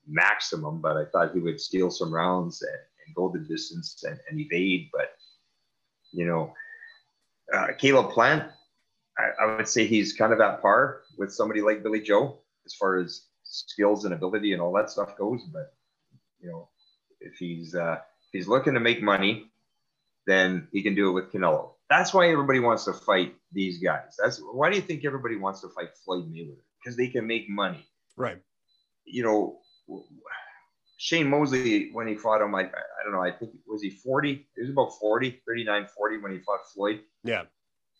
[0.08, 4.20] maximum, but I thought he would steal some rounds and, and go the distance and,
[4.30, 4.90] and evade.
[4.94, 5.12] But
[6.12, 6.54] you know,
[7.54, 8.50] uh, Caleb Plant,
[9.18, 12.74] I, I would say he's kind of at par with somebody like Billy Joe as
[12.74, 15.44] far as skills and ability and all that stuff goes.
[15.52, 15.74] But
[16.42, 16.70] you know,
[17.20, 19.52] if he's uh, if he's looking to make money,
[20.26, 21.72] then he can do it with Canelo.
[21.90, 24.16] That's why everybody wants to fight these guys.
[24.22, 26.58] That's why do you think everybody wants to fight Floyd Mayweather?
[26.84, 27.88] Because they can make money.
[28.18, 28.42] Right.
[29.06, 29.60] You know,
[30.98, 34.48] Shane Mosley, when he fought him, I, I don't know, I think, was he 40?
[34.56, 37.02] He was about 40, 39, 40 when he fought Floyd.
[37.24, 37.44] Yeah.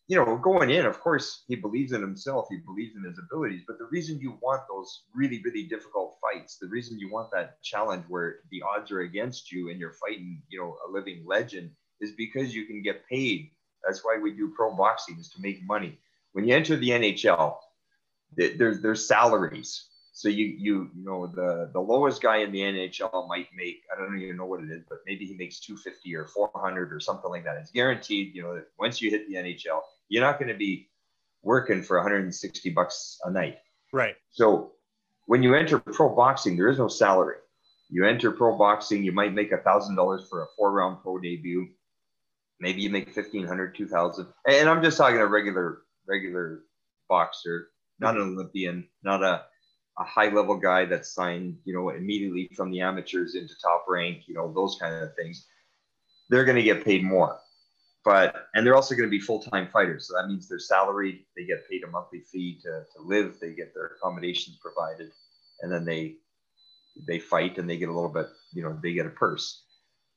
[0.08, 3.64] You know, going in, of course, he believes in himself, he believes in his abilities.
[3.68, 7.62] But the reason you want those really, really difficult fights, the reason you want that
[7.62, 11.72] challenge where the odds are against you and you're fighting, you know, a living legend
[12.00, 13.52] is because you can get paid.
[13.86, 16.00] That's why we do pro boxing is to make money.
[16.32, 17.58] When you enter the NHL,
[18.36, 19.88] there's there's salaries.
[20.18, 24.02] So you you you know the the lowest guy in the NHL might make I
[24.02, 27.30] don't even know what it is, but maybe he makes 250 or 400 or something
[27.30, 27.58] like that.
[27.58, 28.34] It's guaranteed.
[28.34, 30.90] You know that once you hit the NHL, you're not going to be
[31.44, 33.60] working for 160 bucks a night.
[33.94, 34.16] Right.
[34.32, 34.72] So
[35.28, 37.38] when you enter pro boxing, there is no salary.
[37.88, 41.20] You enter pro boxing, you might make a thousand dollars for a four round pro
[41.20, 41.68] debut.
[42.60, 44.26] Maybe you make 1500, 2000.
[44.48, 46.64] And I'm just talking a regular, regular
[47.08, 47.68] boxer,
[48.00, 49.44] not an Olympian, not a,
[50.00, 54.24] a high level guy that's signed, you know, immediately from the amateurs into top rank,
[54.28, 55.48] you know, those kind of things.
[56.30, 57.40] They're going to get paid more
[58.08, 61.44] but and they're also going to be full-time fighters so that means they're salaried they
[61.44, 65.12] get paid a monthly fee to, to live they get their accommodations provided
[65.62, 66.16] and then they
[67.06, 69.64] they fight and they get a little bit you know they get a purse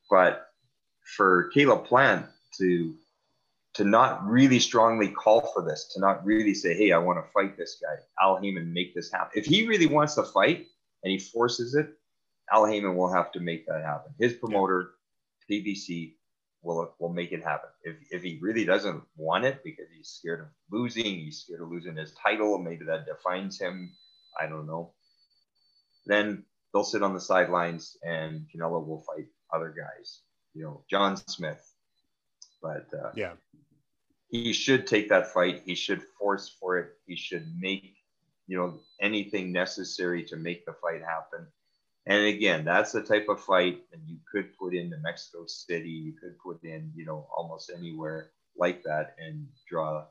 [0.09, 0.47] but
[1.17, 2.95] for caleb plant to
[3.75, 7.31] to not really strongly call for this to not really say hey i want to
[7.33, 10.67] fight this guy al haymon make this happen if he really wants to fight
[11.05, 11.89] and he forces it
[12.53, 14.93] al haymon will have to make that happen his promoter
[15.51, 16.15] pbc
[16.63, 17.71] will will make it happen.
[17.83, 21.71] If if he really doesn't want it because he's scared of losing, he's scared of
[21.71, 23.93] losing his title, maybe that defines him.
[24.41, 24.93] I don't know.
[26.07, 30.21] Then they'll sit on the sidelines and Canelo will fight other guys.
[30.55, 31.70] You know, John Smith.
[32.63, 33.33] But uh, yeah,
[34.29, 35.63] he should take that fight.
[35.65, 36.93] He should force for it.
[37.07, 37.97] He should make
[38.47, 41.47] you know anything necessary to make the fight happen.
[42.07, 45.91] And again, that's the type of fight that you could put into Mexico City.
[45.91, 50.07] You could put in, you know, almost anywhere like that and draw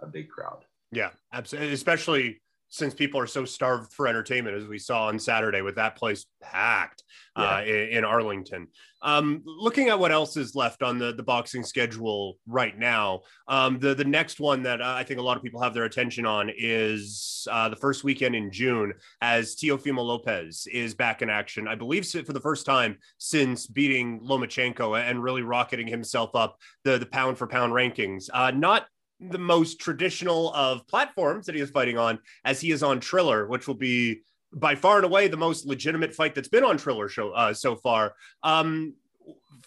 [0.00, 0.64] a big crowd.
[0.92, 1.72] Yeah, absolutely.
[1.72, 5.96] Especially since people are so starved for entertainment, as we saw on Saturday with that
[5.96, 7.02] place packed
[7.36, 7.56] yeah.
[7.56, 8.68] uh, in, in, Arlington.
[9.02, 13.78] Um, looking at what else is left on the, the boxing schedule right now, um,
[13.78, 16.26] the, the next one that uh, I think a lot of people have their attention
[16.26, 21.66] on is uh, the first weekend in June as Teofimo Lopez is back in action.
[21.66, 26.98] I believe for the first time since beating Lomachenko and really rocketing himself up the,
[26.98, 28.28] the pound for pound rankings.
[28.32, 28.86] Uh, not
[29.20, 33.46] the most traditional of platforms that he is fighting on, as he is on Triller,
[33.46, 37.08] which will be by far and away the most legitimate fight that's been on Triller
[37.08, 38.14] show uh, so far.
[38.42, 38.94] Um,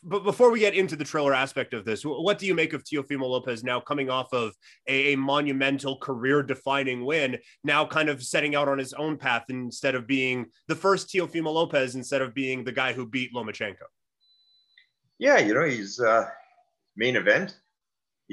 [0.04, 2.84] but before we get into the Triller aspect of this, what do you make of
[2.84, 4.54] Teofimo Lopez now coming off of
[4.88, 9.96] a, a monumental career-defining win, now kind of setting out on his own path instead
[9.96, 13.86] of being the first Teofimo Lopez, instead of being the guy who beat Lomachenko?
[15.20, 16.28] Yeah, you know he's uh,
[16.98, 17.56] main event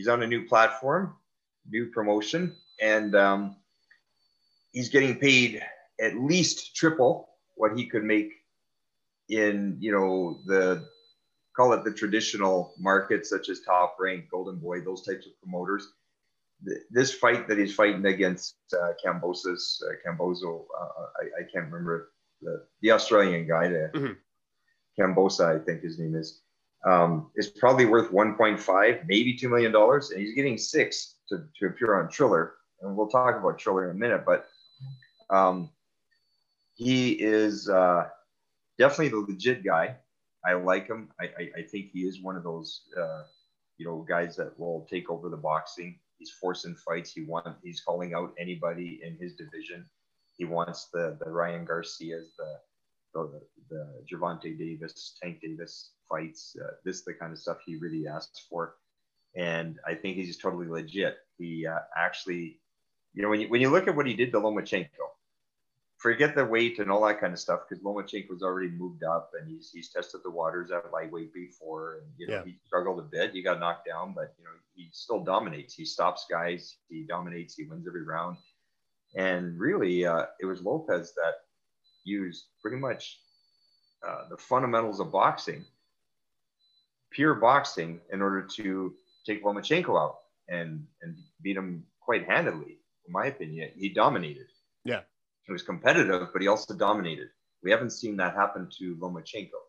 [0.01, 1.15] he's on a new platform,
[1.69, 3.57] new promotion, and um,
[4.73, 5.63] he's getting paid
[6.01, 8.33] at least triple what he could make
[9.29, 10.89] in you know the
[11.55, 15.93] call it the traditional markets such as top rank golden boy those types of promoters.
[16.91, 22.13] This fight that he's fighting against uh, Kambosos, uh, Cambozo, uh, I, I, can't remember
[22.43, 24.13] the, the Australian guy there, mm-hmm.
[24.99, 26.43] Cambosa, I think his name is
[26.85, 29.75] um, is probably worth 1.5, maybe $2 million.
[29.75, 32.55] And he's getting six to, to appear on Triller.
[32.81, 34.47] And we'll talk about Triller in a minute, but
[35.29, 35.71] um,
[36.75, 38.09] he is uh,
[38.79, 39.97] definitely the legit guy.
[40.45, 41.11] I like him.
[41.21, 43.25] I, I, I think he is one of those, uh,
[43.77, 45.99] you know, guys that will take over the boxing.
[46.19, 47.12] He's forcing fights.
[47.12, 49.85] He wants, he's calling out anybody in his division.
[50.38, 52.61] He wants the, the Ryan Garcias, the,
[53.12, 56.57] the, the Gervonta Davis, Tank Davis fights.
[56.61, 58.75] Uh, this is the kind of stuff he really asks for.
[59.37, 61.18] And I think he's totally legit.
[61.38, 62.59] He uh, actually,
[63.14, 64.88] you know, when you, when you look at what he did to Lomachenko,
[65.99, 69.49] forget the weight and all that kind of stuff because Lomachenko's already moved up and
[69.49, 71.99] he's, he's tested the waters at lightweight before.
[71.99, 72.44] And, you know, yeah.
[72.44, 73.33] he struggled a bit.
[73.33, 75.75] He got knocked down, but, you know, he still dominates.
[75.75, 78.38] He stops guys, he dominates, he wins every round.
[79.14, 81.35] And really, uh, it was Lopez that
[82.05, 83.20] used pretty much
[84.07, 85.64] uh, the fundamentals of boxing,
[87.11, 88.94] pure boxing, in order to
[89.27, 90.18] take Lomachenko out
[90.49, 92.79] and and beat him quite handedly.
[93.07, 94.46] In my opinion, he dominated.
[94.85, 95.03] Yeah,
[95.44, 97.29] he was competitive, but he also dominated.
[97.62, 99.61] We haven't seen that happen to Lomachenko.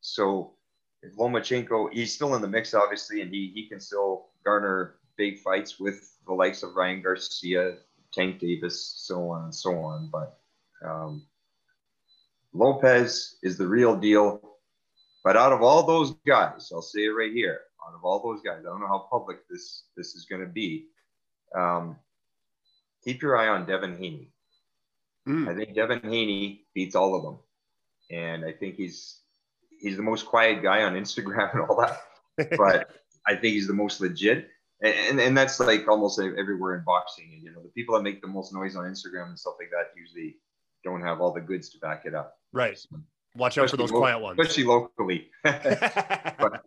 [0.00, 0.54] So
[1.02, 5.38] if Lomachenko, he's still in the mix, obviously, and he he can still garner big
[5.40, 7.76] fights with the likes of Ryan Garcia,
[8.12, 10.10] Tank Davis, so on and so on.
[10.10, 10.38] But
[10.84, 11.26] um,
[12.52, 14.55] Lopez is the real deal.
[15.26, 17.62] But out of all those guys, I'll say it right here.
[17.84, 20.46] Out of all those guys, I don't know how public this this is going to
[20.46, 20.86] be.
[21.52, 21.96] Um,
[23.02, 24.30] keep your eye on Devin Haney.
[25.28, 25.48] Mm.
[25.48, 27.38] I think Devin Haney beats all of them,
[28.08, 29.18] and I think he's
[29.80, 32.56] he's the most quiet guy on Instagram and all that.
[32.56, 32.88] but
[33.26, 34.48] I think he's the most legit,
[34.80, 37.32] and, and, and that's like almost everywhere in boxing.
[37.34, 39.70] And you know, the people that make the most noise on Instagram and stuff like
[39.72, 40.36] that usually
[40.84, 42.38] don't have all the goods to back it up.
[42.52, 42.78] Right.
[42.78, 43.00] So,
[43.36, 44.38] Watch out for those lo- quiet ones.
[44.38, 45.28] Especially locally.
[45.42, 46.64] but,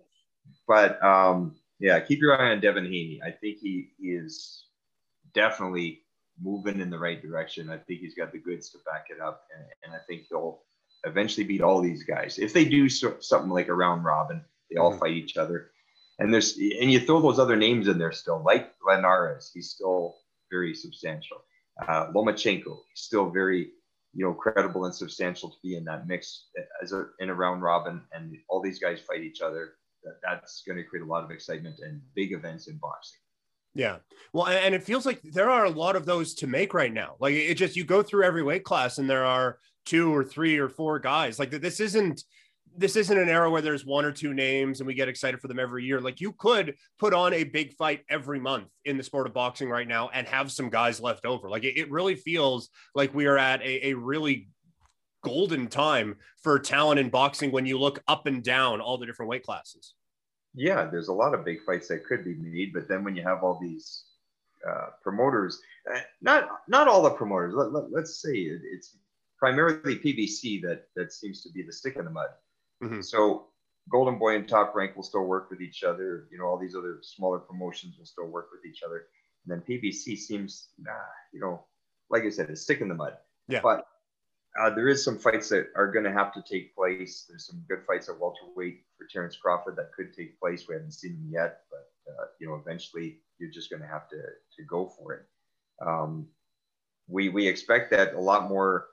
[0.68, 3.22] but um, yeah, keep your eye on Devin Haney.
[3.26, 4.66] I think he, he is
[5.34, 6.02] definitely
[6.42, 7.70] moving in the right direction.
[7.70, 10.62] I think he's got the goods to back it up, and, and I think he'll
[11.06, 12.38] eventually beat all these guys.
[12.40, 15.00] If they do so, something like a round robin, they all mm-hmm.
[15.00, 15.72] fight each other.
[16.20, 20.18] And there's and you throw those other names in there still, like Linares, he's still
[20.52, 21.38] very substantial.
[21.82, 23.70] Uh, Lomachenko, still very
[24.20, 26.48] you know credible and substantial to be in that mix
[26.84, 29.76] as a in a round robin, and all these guys fight each other.
[30.04, 33.20] That, that's going to create a lot of excitement and big events in boxing.
[33.74, 33.98] Yeah.
[34.34, 37.16] Well, and it feels like there are a lot of those to make right now.
[37.22, 40.58] Like it just you go through every weight class and there are two or three
[40.58, 41.40] or four guys.
[41.40, 42.24] Like this isn't
[42.78, 45.48] this isn't an era where there's one or two names and we get excited for
[45.48, 46.00] them every year.
[46.00, 49.70] Like you could put on a big fight every month in the sport of boxing
[49.70, 51.50] right now and have some guys left over.
[51.50, 54.48] Like it, it really feels like we are at a, a really
[55.24, 59.30] golden time for talent in boxing when you look up and down all the different
[59.30, 59.94] weight classes.
[60.56, 63.24] Yeah, there's a lot of big fights that could be made, but then when you
[63.24, 64.04] have all these
[64.68, 65.62] uh, promoters,
[65.94, 67.54] uh, not not all the promoters.
[67.54, 68.98] Let, us let, say it, it's
[69.38, 72.30] primarily PBC that that seems to be the stick in the mud.
[72.84, 73.02] Mm-hmm.
[73.02, 73.48] So
[73.90, 76.28] Golden Boy and Top Rank will still work with each other.
[76.32, 79.06] You know, all these other smaller promotions will still work with each other.
[79.46, 80.92] And then PBC seems, nah,
[81.34, 81.64] you know,
[82.10, 83.14] like I said, it's stick in the mud.
[83.48, 83.62] Yeah.
[83.62, 83.88] But
[84.60, 87.26] uh, there is some fights that are going to have to take place.
[87.30, 90.66] There's some good fights at welterweight for Terrence Crawford that could take place.
[90.68, 94.10] We haven't seen them yet, but uh, you know, eventually you're just going to have
[94.10, 95.26] to to go for it.
[95.86, 96.28] Um,
[97.08, 98.88] we we expect that a lot more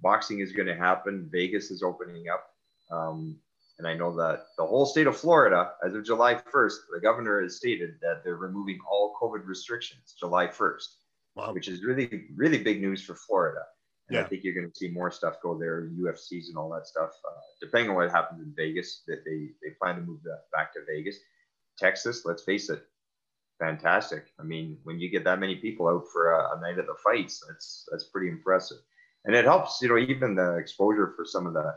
[0.00, 1.28] boxing is going to happen.
[1.30, 2.51] Vegas is opening up.
[2.92, 3.38] Um,
[3.78, 7.42] and I know that the whole state of Florida, as of July 1st, the governor
[7.42, 10.88] has stated that they're removing all COVID restrictions July 1st,
[11.34, 11.52] wow.
[11.52, 13.62] which is really, really big news for Florida.
[14.08, 14.24] And yeah.
[14.24, 17.10] I think you're going to see more stuff go there, UFCs and all that stuff.
[17.26, 20.72] Uh, depending on what happens in Vegas, that they, they plan to move that back
[20.74, 21.16] to Vegas.
[21.78, 22.84] Texas, let's face it,
[23.58, 24.26] fantastic.
[24.38, 26.96] I mean, when you get that many people out for a, a night of the
[27.02, 28.78] fights, that's that's pretty impressive.
[29.24, 31.74] And it helps, you know, even the exposure for some of the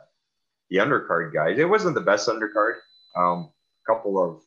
[0.69, 1.58] the undercard guys.
[1.60, 2.75] It wasn't the best undercard.
[3.15, 3.49] Um,
[3.88, 4.41] a couple of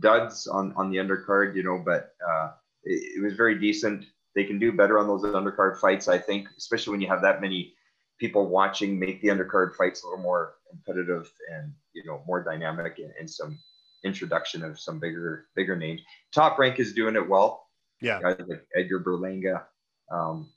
[0.00, 2.52] duds on on the undercard, you know, but uh,
[2.84, 4.06] it, it, was very decent.
[4.34, 7.40] They can do better on those undercard fights, I think, especially when you have that
[7.40, 7.74] many
[8.18, 8.98] people watching.
[8.98, 13.30] Make the undercard fights a little more competitive and you know more dynamic and, and
[13.30, 13.58] some
[14.04, 16.00] introduction of some bigger bigger names.
[16.32, 17.66] Top rank is doing it well.
[18.00, 19.62] Yeah, guys like Edgar Berlanga.
[20.10, 20.48] Um,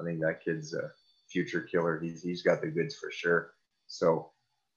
[0.00, 0.90] I think that kid's a
[1.28, 1.98] future killer.
[2.00, 3.52] He's he's got the goods for sure.
[3.88, 4.30] So,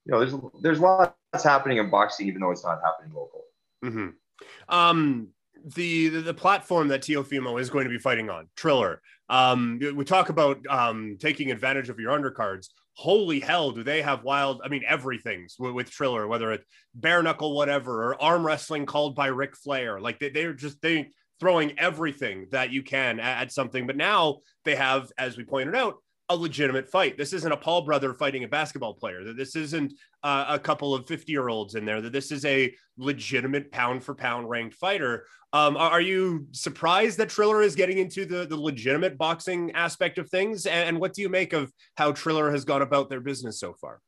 [0.06, 3.44] you know, there's there's lots happening in boxing, even though it's not happening local.
[3.86, 4.74] Mm-hmm.
[4.74, 5.28] Um,
[5.64, 9.02] the, the, platform that Teofimo is going to be fighting on, Triller.
[9.30, 12.70] Um, we talk about um, taking advantage of your undercards.
[12.94, 14.62] Holy hell, do they have wild?
[14.64, 19.16] I mean, everything's with, with Triller, whether it's bare knuckle, whatever, or arm wrestling called
[19.16, 20.00] by Ric Flair.
[20.00, 23.88] Like they, they're just they throwing everything that you can at, at something.
[23.88, 25.96] But now they have, as we pointed out,
[26.32, 27.18] a legitimate fight.
[27.18, 29.24] This isn't a Paul brother fighting a basketball player.
[29.24, 32.02] That This isn't uh, a couple of 50 year olds in there.
[32.02, 35.26] That this is a legitimate pound for pound ranked fighter.
[35.54, 40.30] Um, are you surprised that Triller is getting into the, the legitimate boxing aspect of
[40.30, 40.66] things?
[40.66, 43.74] And, and what do you make of how Triller has gone about their business so
[43.74, 44.00] far?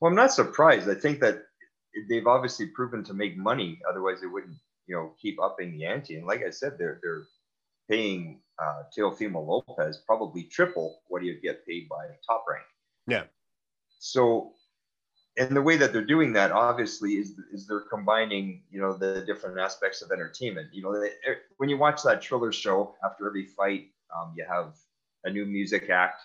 [0.00, 0.90] Well, I'm not surprised.
[0.90, 1.42] I think that
[2.08, 3.78] they've obviously proven to make money.
[3.88, 4.56] Otherwise, they wouldn't,
[4.88, 6.16] you know, keep upping the ante.
[6.16, 7.22] And like I said, they're they're
[7.90, 12.64] paying uh, Teofimo Lopez probably triple what he'd get paid by Top Rank.
[13.06, 13.24] Yeah.
[13.98, 14.52] So,
[15.36, 19.24] and the way that they're doing that, obviously, is is they're combining, you know, the
[19.26, 20.68] different aspects of entertainment.
[20.72, 24.44] You know, they, er, when you watch that Triller show after every fight, um, you
[24.48, 24.74] have
[25.24, 26.22] a new music act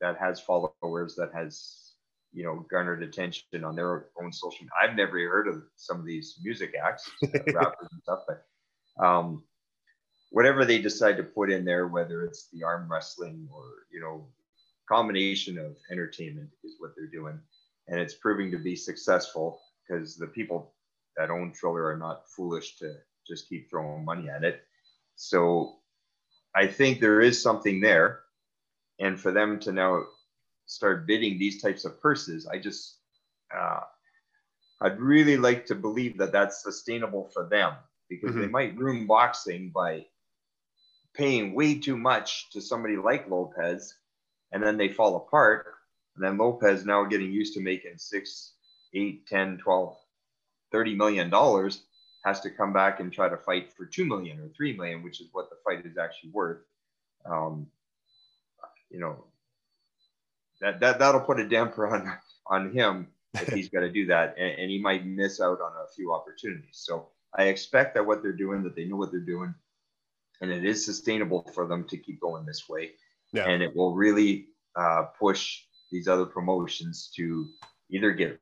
[0.00, 1.94] that has followers that has
[2.32, 4.66] you know garnered attention on their own social.
[4.82, 9.44] I've never heard of some of these music acts, uh, rappers and stuff, but um,
[10.34, 14.26] whatever they decide to put in there, whether it's the arm wrestling or, you know,
[14.88, 17.38] combination of entertainment is what they're doing.
[17.86, 20.72] And it's proving to be successful because the people
[21.16, 24.62] that own Triller are not foolish to just keep throwing money at it.
[25.14, 25.76] So
[26.56, 28.22] I think there is something there.
[28.98, 30.02] And for them to now
[30.66, 32.96] start bidding these types of purses, I just,
[33.56, 33.82] uh,
[34.80, 37.74] I'd really like to believe that that's sustainable for them
[38.08, 38.40] because mm-hmm.
[38.40, 40.06] they might ruin boxing by
[41.14, 43.94] paying way too much to somebody like Lopez,
[44.52, 45.66] and then they fall apart.
[46.16, 48.52] And then Lopez now getting used to making six,
[48.94, 49.96] eight, 10, 12,
[50.72, 51.82] 30 million dollars
[52.24, 55.20] has to come back and try to fight for two million or three million, which
[55.20, 56.62] is what the fight is actually worth.
[57.26, 57.66] Um,
[58.90, 59.24] you know,
[60.60, 64.36] that that that'll put a damper on on him if he's got to do that,
[64.38, 66.70] and, and he might miss out on a few opportunities.
[66.72, 69.54] So I expect that what they're doing, that they know what they're doing,
[70.44, 72.92] and it is sustainable for them to keep going this way.
[73.32, 73.48] Yeah.
[73.48, 77.48] And it will really uh, push these other promotions to
[77.90, 78.38] either get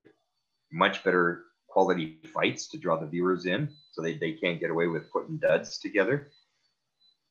[0.73, 4.89] much better quality fights to draw the viewers in so they, they can't get away
[4.89, 6.31] with putting duds together.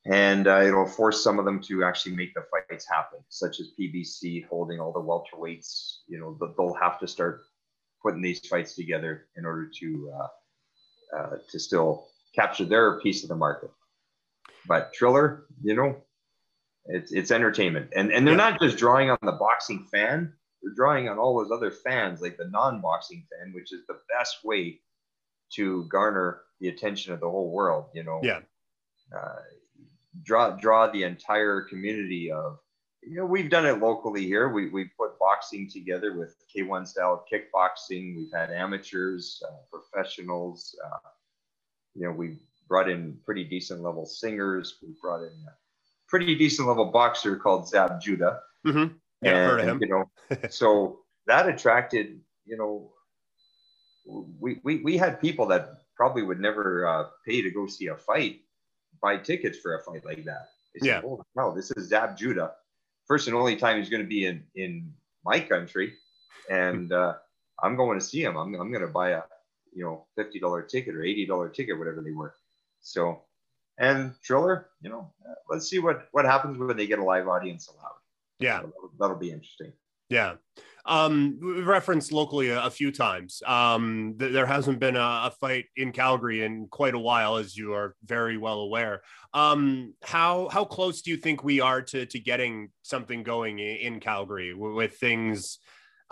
[0.04, 3.70] And uh, it'll force some of them to actually make the fights happen, such as
[3.78, 5.98] PBC holding all the welterweights.
[6.08, 7.42] You know, they'll have to start
[8.02, 13.28] putting these fights together in order to uh, uh, to still capture their piece of
[13.28, 13.70] the market.
[14.66, 15.96] But Triller, you know,
[16.86, 18.50] it's it's entertainment, and and they're yeah.
[18.50, 20.32] not just drawing on the boxing fan;
[20.62, 24.44] they're drawing on all those other fans, like the non-boxing fan, which is the best
[24.44, 24.80] way
[25.54, 27.86] to garner the attention of the whole world.
[27.94, 28.40] You know, yeah.
[29.16, 29.40] Uh,
[30.22, 32.58] draw draw the entire community of
[33.02, 37.24] you know we've done it locally here we, we put boxing together with k1 style
[37.32, 41.08] kickboxing we've had amateurs uh, professionals uh,
[41.94, 42.38] you know we
[42.72, 45.54] brought in pretty decent level singers we brought in a
[46.08, 48.94] pretty decent level boxer called zab judah mm-hmm.
[49.22, 49.78] yeah and, heard of him.
[49.82, 50.04] you know
[50.50, 52.90] so that attracted you know
[54.40, 57.96] we, we we had people that probably would never uh, pay to go see a
[57.96, 58.40] fight
[59.02, 60.48] buy tickets for a fight like that.
[60.74, 61.02] They yeah.
[61.04, 62.52] oh, no, this is Zab Judah.
[63.06, 64.92] First and only time he's going to be in, in
[65.24, 65.94] my country.
[66.48, 67.14] And uh,
[67.62, 68.36] I'm going to see him.
[68.36, 69.22] I'm, I'm going to buy a,
[69.74, 72.34] you know, $50 ticket or $80 ticket, whatever they were.
[72.82, 73.22] So,
[73.78, 75.12] and Triller, you know,
[75.48, 77.92] let's see what, what happens when they get a live audience allowed.
[78.38, 78.60] Yeah.
[78.60, 79.72] So that'll, that'll be interesting.
[80.08, 80.34] Yeah.
[80.84, 83.40] Um, we've referenced locally a, a few times.
[83.46, 87.56] Um, th- there hasn't been a, a, fight in Calgary in quite a while, as
[87.56, 89.02] you are very well aware.
[89.32, 93.76] Um, how how close do you think we are to to getting something going in,
[93.76, 95.58] in Calgary with, with things?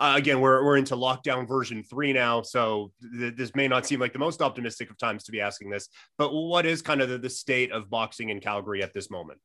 [0.01, 3.99] Uh, again, we're we're into lockdown version three now, so th- this may not seem
[3.99, 5.89] like the most optimistic of times to be asking this.
[6.17, 9.39] But what is kind of the, the state of boxing in Calgary at this moment?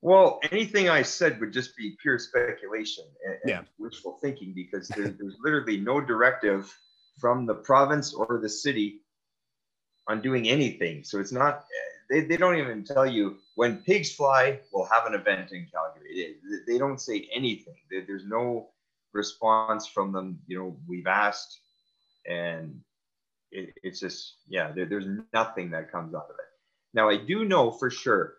[0.00, 3.58] Well, anything I said would just be pure speculation and, yeah.
[3.58, 6.74] and wishful thinking because there, there's literally no directive
[7.20, 9.02] from the province or the city
[10.08, 11.04] on doing anything.
[11.04, 11.64] So it's not,
[12.10, 16.36] they, they don't even tell you when pigs fly, we'll have an event in Calgary.
[16.66, 17.76] They, they don't say anything.
[17.90, 18.70] There's no
[19.14, 20.40] response from them.
[20.46, 21.60] You know, we've asked
[22.26, 22.80] and
[23.50, 26.46] it, it's just, yeah, there, there's nothing that comes out of it.
[26.92, 28.34] Now, I do know for sure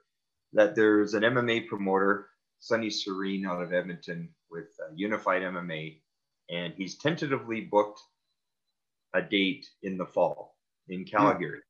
[0.54, 2.28] that there's an MMA promoter,
[2.60, 6.00] Sunny Sareen, out of Edmonton with uh, Unified MMA,
[6.50, 8.00] and he's tentatively booked
[9.14, 10.56] a date in the fall
[10.90, 11.06] in hmm.
[11.06, 11.62] Calgary.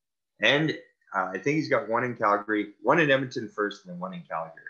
[0.42, 0.72] And
[1.16, 4.14] uh, I think he's got one in Calgary, one in Edmonton first, and then one
[4.14, 4.64] in Calgary.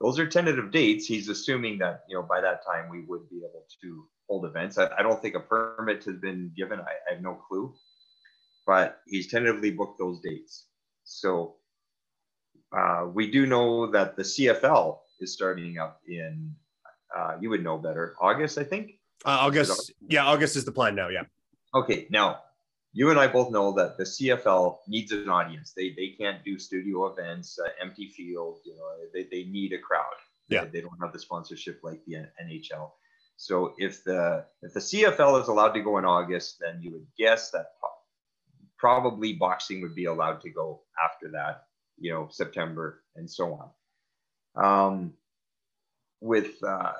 [0.00, 1.06] Those are tentative dates.
[1.06, 4.78] He's assuming that you know by that time we would be able to hold events.
[4.78, 6.80] I, I don't think a permit has been given.
[6.80, 7.74] I, I have no clue,
[8.66, 10.66] but he's tentatively booked those dates.
[11.04, 11.56] So
[12.76, 16.54] uh, we do know that the CFL is starting up in,
[17.16, 18.92] uh, you would know better, August, I think.
[19.24, 21.08] Uh, August, August, yeah, August is the plan now.
[21.08, 21.22] Yeah.
[21.74, 22.40] Okay, now
[22.96, 25.72] you and I both know that the CFL needs an audience.
[25.76, 28.60] They they can't do studio events, uh, empty field.
[28.64, 30.04] You know, they, they need a crowd.
[30.48, 30.64] Yeah.
[30.64, 32.90] They, they don't have the sponsorship like the NHL.
[33.36, 37.06] So if the if the CFL is allowed to go in August, then you would
[37.18, 37.66] guess that
[38.78, 41.66] probably boxing would be allowed to go after that
[41.98, 43.72] you know, September and so
[44.56, 44.64] on.
[44.64, 45.12] Um,
[46.20, 46.92] with uh,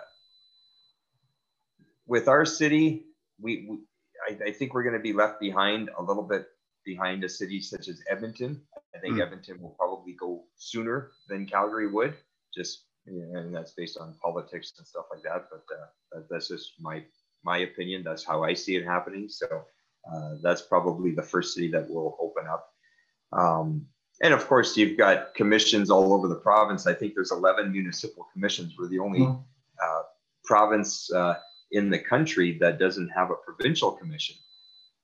[2.07, 3.05] with our city,
[3.41, 3.79] we, we
[4.27, 6.49] I, I, think we're going to be left behind a little bit
[6.85, 8.61] behind a city such as Edmonton.
[8.95, 9.23] I think mm.
[9.23, 12.15] Edmonton will probably go sooner than Calgary would,
[12.55, 15.49] just and that's based on politics and stuff like that.
[15.51, 15.65] But
[16.17, 17.05] uh, that's just my
[17.45, 18.03] my opinion.
[18.03, 19.29] That's how I see it happening.
[19.29, 19.47] So
[20.13, 22.73] uh, that's probably the first city that will open up.
[23.33, 23.87] Um,
[24.23, 26.87] and of course, you've got commissions all over the province.
[26.87, 28.75] I think there's 11 municipal commissions.
[28.79, 29.41] We're the only mm-hmm.
[29.83, 30.03] uh,
[30.45, 31.35] province uh,
[31.73, 34.37] in the country that doesn't have a provincial commission.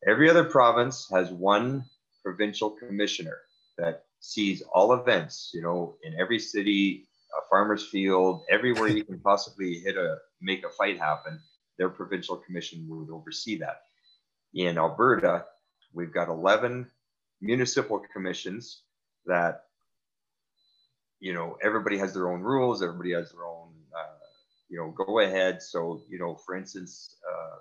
[0.06, 1.84] Every other province has one
[2.22, 3.38] provincial commissioner
[3.78, 7.06] that sees all events, you know, in every city,
[7.36, 11.40] a farmer's field, everywhere you can possibly hit a make a fight happen,
[11.78, 13.82] their provincial commission would oversee that.
[14.54, 15.44] In Alberta,
[15.92, 16.90] we've got 11
[17.40, 18.82] municipal commissions
[19.26, 19.64] that
[21.20, 23.61] you know everybody has their own rules everybody has their own
[24.72, 27.56] you know go ahead so you know for instance uh,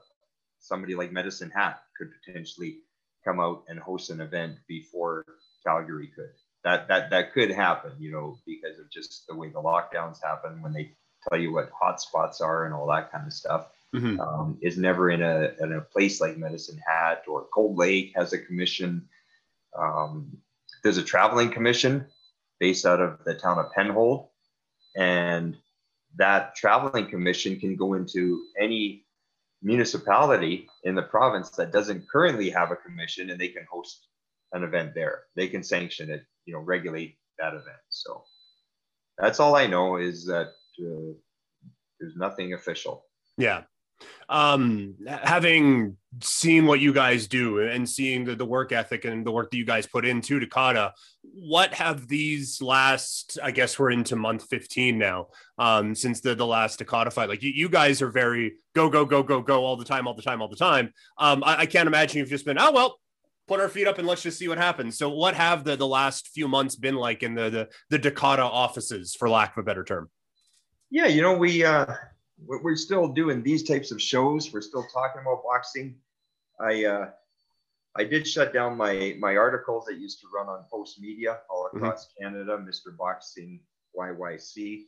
[0.59, 2.77] somebody like medicine hat could potentially
[3.23, 5.25] come out and host an event before
[5.65, 6.31] calgary could
[6.63, 10.61] that that that could happen you know because of just the way the lockdowns happen
[10.63, 10.91] when they
[11.27, 13.67] tell you what hot spots are and all that kind of stuff.
[13.93, 14.21] Mm-hmm.
[14.21, 18.31] Um, is never in a in a place like Medicine Hat or Cold Lake has
[18.31, 19.09] a commission.
[19.77, 20.37] Um,
[20.81, 22.05] there's a traveling commission
[22.57, 24.29] based out of the town of Penhold,
[24.95, 25.57] and
[26.17, 29.05] that traveling commission can go into any
[29.61, 34.07] municipality in the province that doesn't currently have a commission, and they can host
[34.53, 35.23] an event there.
[35.35, 37.77] They can sanction it, you know, regulate that event.
[37.89, 38.23] So
[39.17, 40.47] that's all I know is that
[40.79, 41.13] uh,
[41.99, 43.05] there's nothing official.
[43.37, 43.63] Yeah.
[44.29, 49.31] Um, having seen what you guys do and seeing the, the work ethic and the
[49.31, 54.15] work that you guys put into Dakota, what have these last, I guess we're into
[54.15, 55.27] month 15 now,
[55.57, 59.05] um, since the, the last Dakota fight, like you, you guys are very go, go,
[59.05, 60.93] go, go, go all the time, all the time, all the time.
[61.17, 62.99] Um, I, I can't imagine you've just been, oh, well,
[63.47, 64.97] put our feet up and let's just see what happens.
[64.97, 68.43] So what have the, the last few months been like in the, the, the Dakota
[68.43, 70.09] offices for lack of a better term?
[70.89, 71.85] Yeah, you know, we, uh,
[72.45, 74.51] we're still doing these types of shows.
[74.51, 75.95] We're still talking about boxing.
[76.59, 77.09] I uh,
[77.95, 81.77] I did shut down my my articles that used to run on Postmedia all mm-hmm.
[81.77, 82.23] across mm-hmm.
[82.23, 82.95] Canada, Mr.
[82.97, 83.59] Boxing
[83.97, 84.83] YYC.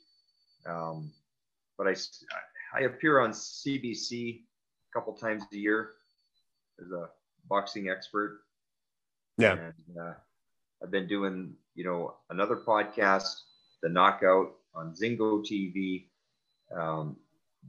[0.66, 1.12] Um,
[1.78, 1.96] but I
[2.74, 5.92] I appear on CBC a couple times a year
[6.82, 7.10] as a
[7.48, 8.42] boxing expert.
[9.38, 9.54] Yeah.
[9.54, 10.14] And uh,
[10.82, 13.42] I've been doing you know another podcast,
[13.82, 16.06] The Knockout on Zingo TV.
[16.76, 17.18] Um,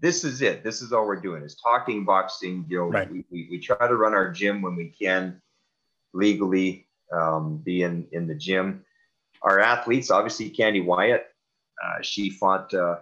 [0.00, 0.64] this is it.
[0.64, 2.66] This is all we're doing is talking boxing.
[2.68, 3.10] You know, right.
[3.10, 5.40] we, we, we, try to run our gym when we can
[6.12, 8.84] legally um, be in, in the gym.
[9.42, 11.26] Our athletes, obviously, Candy Wyatt,
[11.82, 12.98] uh, she fought uh,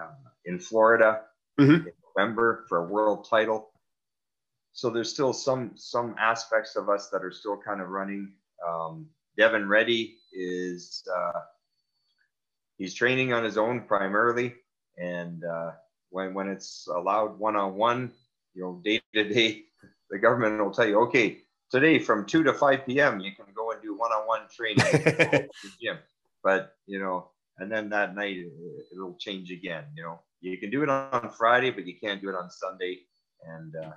[0.00, 0.10] uh,
[0.44, 1.22] in Florida
[1.58, 1.86] mm-hmm.
[1.86, 3.70] in November for a world title.
[4.72, 8.32] So there's still some some aspects of us that are still kind of running.
[8.66, 9.06] Um,
[9.36, 11.40] Devin Reddy is uh,
[12.76, 14.54] he's training on his own primarily,
[14.96, 15.72] and uh,
[16.10, 18.12] when when it's allowed one on one,
[18.54, 19.64] you know, day to day,
[20.10, 21.38] the government will tell you, okay,
[21.70, 23.20] today from two to five p.m.
[23.20, 25.48] you can go and do one on one training the
[25.80, 25.98] gym.
[26.42, 28.36] But you know, and then that night
[28.92, 29.84] it'll change again.
[29.96, 33.00] You know, you can do it on Friday, but you can't do it on Sunday.
[33.46, 33.92] And uh,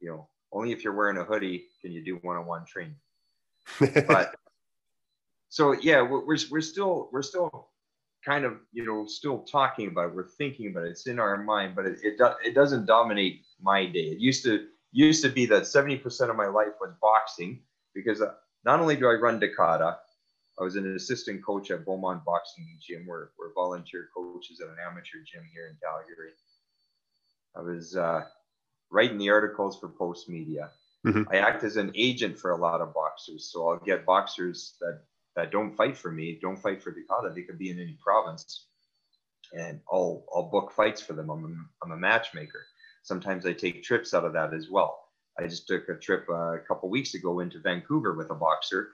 [0.00, 2.96] you know, only if you're wearing a hoodie can you do one on one training.
[4.06, 4.34] but
[5.48, 7.69] so yeah, we're, we're, we're still we're still
[8.24, 10.14] kind of you know still talking about it.
[10.14, 10.90] We're thinking about it.
[10.90, 14.08] It's in our mind, but it it, do, it doesn't dominate my day.
[14.12, 17.60] It used to used to be that 70% of my life was boxing
[17.94, 18.32] because uh,
[18.64, 19.98] not only do I run Dakota,
[20.58, 23.06] I was an assistant coach at Beaumont Boxing Gym.
[23.06, 26.32] We're, we're volunteer coaches at an amateur gym here in Calgary.
[27.56, 28.24] I was uh,
[28.90, 30.70] writing the articles for Postmedia.
[31.06, 31.22] Mm-hmm.
[31.32, 33.50] I act as an agent for a lot of boxers.
[33.50, 35.00] So I'll get boxers that
[35.36, 37.32] that don't fight for me, don't fight for Dakota.
[37.34, 38.66] They could be in any province,
[39.52, 41.30] and I'll I'll book fights for them.
[41.30, 42.62] I'm a, I'm a matchmaker.
[43.02, 44.98] Sometimes I take trips out of that as well.
[45.38, 48.90] I just took a trip uh, a couple weeks ago into Vancouver with a boxer,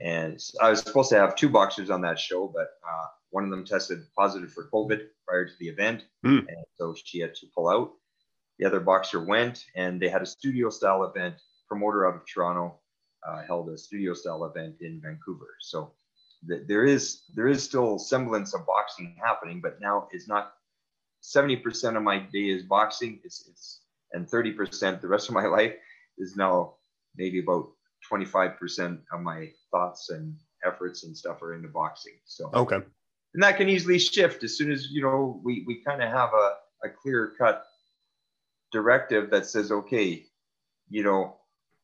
[0.00, 3.50] and I was supposed to have two boxers on that show, but uh, one of
[3.50, 6.38] them tested positive for COVID prior to the event, mm.
[6.38, 7.92] and so she had to pull out.
[8.58, 11.36] The other boxer went, and they had a studio style event.
[11.68, 12.78] Promoter out of Toronto
[13.26, 15.56] uh, held a studio style event in Vancouver.
[15.60, 15.92] So
[16.48, 20.52] th- there is there is still semblance of boxing happening, but now it's not
[21.22, 23.20] 70% of my day is boxing.
[23.24, 23.80] It's, it's
[24.12, 25.74] and 30% the rest of my life
[26.18, 26.74] is now
[27.16, 27.70] maybe about
[28.10, 32.14] 25% of my thoughts and efforts and stuff are into boxing.
[32.24, 32.80] So okay.
[33.34, 36.30] And that can easily shift as soon as you know we we kind of have
[36.32, 36.54] a,
[36.84, 37.66] a clear cut
[38.72, 40.24] directive that says, okay,
[40.88, 41.36] you know,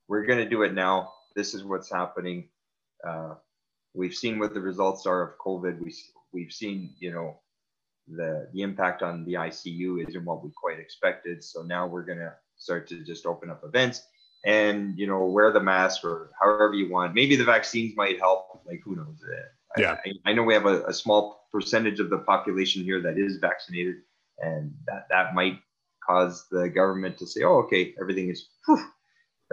[0.08, 2.48] we're going to do it now this is what's happening.
[3.06, 3.34] Uh,
[3.94, 5.80] we've seen what the results are of COVID.
[5.80, 5.94] We,
[6.32, 7.40] we've seen, you know,
[8.08, 11.42] the, the impact on the ICU isn't what we quite expected.
[11.44, 14.02] So now we're going to start to just open up events
[14.44, 17.14] and, you know, wear the mask or however you want.
[17.14, 18.60] Maybe the vaccines might help.
[18.66, 19.22] Like, who knows?
[19.76, 19.96] Yeah.
[20.04, 23.36] I, I know we have a, a small percentage of the population here that is
[23.36, 23.96] vaccinated,
[24.38, 25.60] and that, that might
[26.04, 28.84] cause the government to say, oh, okay, everything is, whew,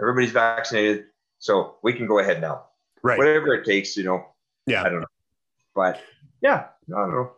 [0.00, 1.04] everybody's vaccinated
[1.40, 2.66] so we can go ahead now.
[3.02, 3.18] Right.
[3.18, 4.26] Whatever it takes, you know.
[4.66, 4.84] Yeah.
[4.84, 5.06] I don't know.
[5.74, 6.00] But
[6.40, 7.32] yeah, I don't know.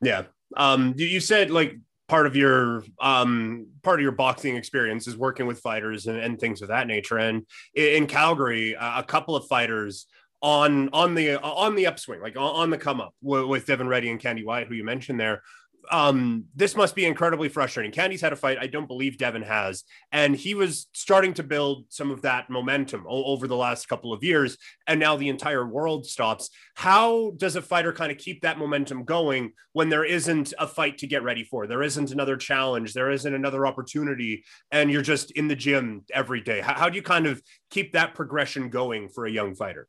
[0.00, 0.22] Yeah.
[0.56, 1.76] Um, you said like
[2.08, 6.40] part of your um part of your boxing experience is working with fighters and, and
[6.40, 7.18] things of that nature.
[7.18, 10.06] And in Calgary, uh, a couple of fighters
[10.42, 13.88] on on the on the upswing, like on, on the come up with, with Devin
[13.88, 15.42] Reddy and Candy Wyatt, who you mentioned there.
[15.90, 17.92] Um, this must be incredibly frustrating.
[17.92, 18.58] Candy's had a fight.
[18.60, 19.84] I don't believe Devin has.
[20.12, 24.22] And he was starting to build some of that momentum over the last couple of
[24.22, 24.56] years.
[24.86, 26.50] And now the entire world stops.
[26.74, 30.98] How does a fighter kind of keep that momentum going when there isn't a fight
[30.98, 31.66] to get ready for?
[31.66, 32.94] There isn't another challenge.
[32.94, 34.44] There isn't another opportunity.
[34.70, 36.60] And you're just in the gym every day.
[36.60, 39.88] How, how do you kind of keep that progression going for a young fighter?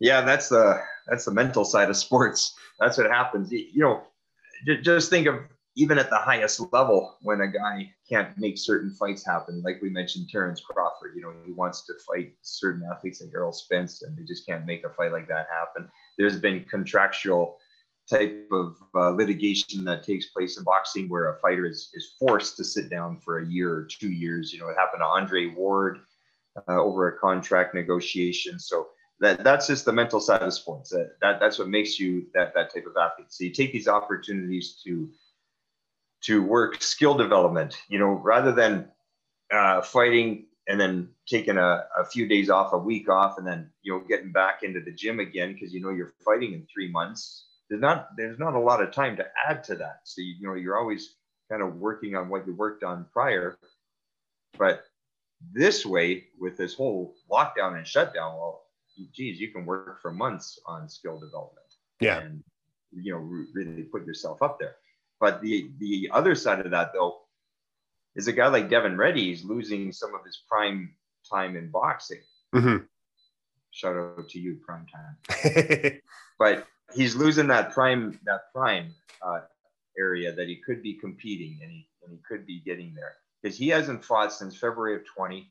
[0.00, 2.54] Yeah, that's the that's the mental side of sports.
[2.78, 3.52] That's what happens.
[3.52, 4.02] You know,
[4.82, 5.40] just think of
[5.76, 9.62] even at the highest level when a guy can't make certain fights happen.
[9.64, 13.52] Like we mentioned, Terrence Crawford, you know, he wants to fight certain athletes like Errol
[13.52, 15.88] Spence, and they just can't make a fight like that happen.
[16.18, 17.58] There's been contractual
[18.10, 22.56] type of uh, litigation that takes place in boxing where a fighter is, is forced
[22.56, 24.52] to sit down for a year or two years.
[24.52, 26.00] You know, it happened to Andre Ward
[26.68, 28.58] uh, over a contract negotiation.
[28.58, 28.88] So
[29.20, 30.90] that that's just the mental side of sports.
[30.90, 33.32] That, that that's what makes you that that type of athlete.
[33.32, 35.08] So you take these opportunities to
[36.22, 37.76] to work skill development.
[37.88, 38.88] You know, rather than
[39.52, 43.70] uh, fighting and then taking a, a few days off, a week off, and then
[43.82, 46.90] you know getting back into the gym again because you know you're fighting in three
[46.90, 47.46] months.
[47.68, 50.00] There's not there's not a lot of time to add to that.
[50.04, 51.16] So you, you know you're always
[51.50, 53.58] kind of working on what you worked on prior,
[54.56, 54.84] but
[55.52, 58.62] this way with this whole lockdown and shutdown, well,
[59.12, 61.66] geez, you can work for months on skill development.
[62.00, 62.20] Yeah.
[62.20, 62.42] And,
[62.92, 64.76] you know, really put yourself up there.
[65.20, 67.20] But the the other side of that though
[68.16, 69.26] is a guy like Devin Reddy.
[69.26, 70.94] He's losing some of his prime
[71.30, 72.22] time in boxing.
[72.54, 72.84] Mm-hmm.
[73.70, 76.00] Shout out to you, prime time.
[76.38, 79.40] but he's losing that prime that prime uh,
[79.98, 83.56] area that he could be competing and he and he could be getting there because
[83.56, 85.50] he hasn't fought since February of 20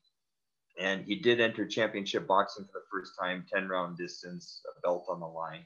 [0.79, 5.05] and he did enter championship boxing for the first time 10 round distance a belt
[5.09, 5.63] on the line.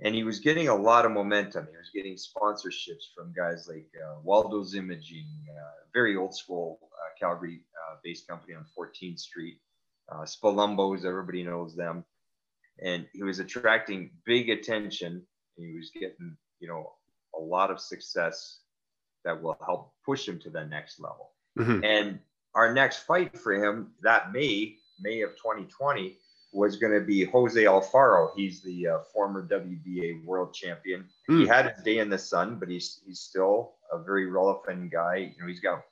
[0.00, 1.68] And he was getting a lot of momentum.
[1.70, 7.18] He was getting sponsorships from guys like uh, waldo's imaging uh, very old school uh,
[7.18, 9.58] calgary uh, based company on 14th street.
[10.10, 12.04] Uh, Spolumbo's everybody knows them.
[12.82, 15.22] And he was attracting big attention.
[15.56, 16.92] He was getting you know
[17.34, 18.58] a lot of success
[19.24, 21.30] that will help push him to the next level.
[21.58, 21.84] Mm-hmm.
[21.84, 22.18] and
[22.56, 26.16] our next fight for him that May, May of 2020,
[26.52, 28.30] was going to be Jose Alfaro.
[28.34, 31.04] He's the uh, former WBA world champion.
[31.28, 31.40] Mm.
[31.40, 31.50] He hmm.
[31.50, 35.34] had his day in the sun, but he's he's still a very relevant guy.
[35.36, 35.82] You know, he's got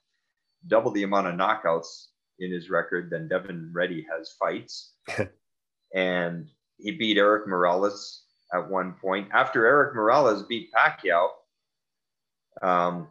[0.67, 2.07] double the amount of knockouts
[2.39, 4.95] in his record than Devin Reddy has fights.
[5.95, 6.49] and
[6.79, 8.23] he beat Erik Morales
[8.55, 9.29] at one point.
[9.33, 11.29] After Erik Morales beat Pacquiao,
[12.63, 13.09] um,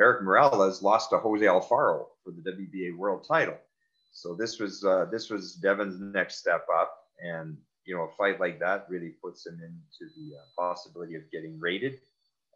[0.00, 3.56] Erik Morales lost to Jose Alfaro for the WBA world title.
[4.12, 8.40] So this was uh, this was Devin's next step up, and you know a fight
[8.40, 12.00] like that really puts him into the uh, possibility of getting rated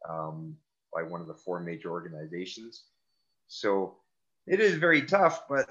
[0.09, 0.57] um,
[0.93, 2.85] by one of the four major organizations.
[3.47, 3.97] So
[4.47, 5.69] it is very tough, but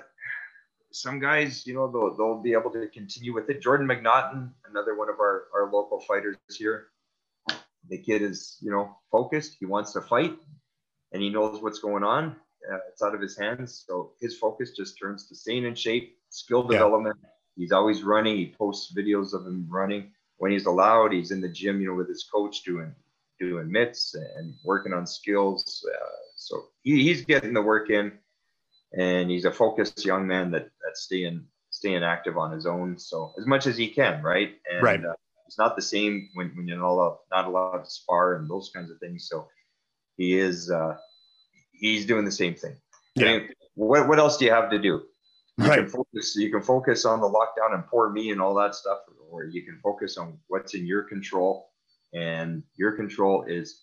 [0.91, 3.61] some guys, you know, they'll, they'll be able to continue with it.
[3.61, 6.87] Jordan McNaughton, another one of our, our local fighters here.
[7.89, 9.57] The kid is, you know, focused.
[9.59, 10.35] He wants to fight
[11.11, 12.35] and he knows what's going on.
[12.71, 13.83] Uh, it's out of his hands.
[13.87, 17.17] So his focus just turns to staying in shape, skill development.
[17.21, 17.29] Yeah.
[17.55, 18.37] He's always running.
[18.37, 21.13] He posts videos of him running when he's allowed.
[21.13, 22.93] He's in the gym, you know, with his coach doing
[23.39, 25.85] doing mitts and working on skills.
[25.87, 26.05] Uh,
[26.35, 28.11] so he, he's getting the work in,
[28.97, 32.97] and he's a focused young man that that's staying staying active on his own.
[32.97, 34.55] So as much as he can, right?
[34.71, 35.03] And, right.
[35.03, 35.13] Uh,
[35.47, 38.69] it's not the same when, when you're not allowed, not allowed to spar and those
[38.73, 39.27] kinds of things.
[39.27, 39.47] So
[40.15, 40.95] he is uh,
[41.79, 42.75] he's doing the same thing.
[43.15, 43.25] Yeah.
[43.25, 45.01] I mean, what what else do you have to do?
[45.57, 45.79] You right.
[45.79, 46.35] can focus.
[46.35, 48.99] You can focus on the lockdown and poor me and all that stuff,
[49.29, 51.69] or you can focus on what's in your control.
[52.13, 53.81] And your control is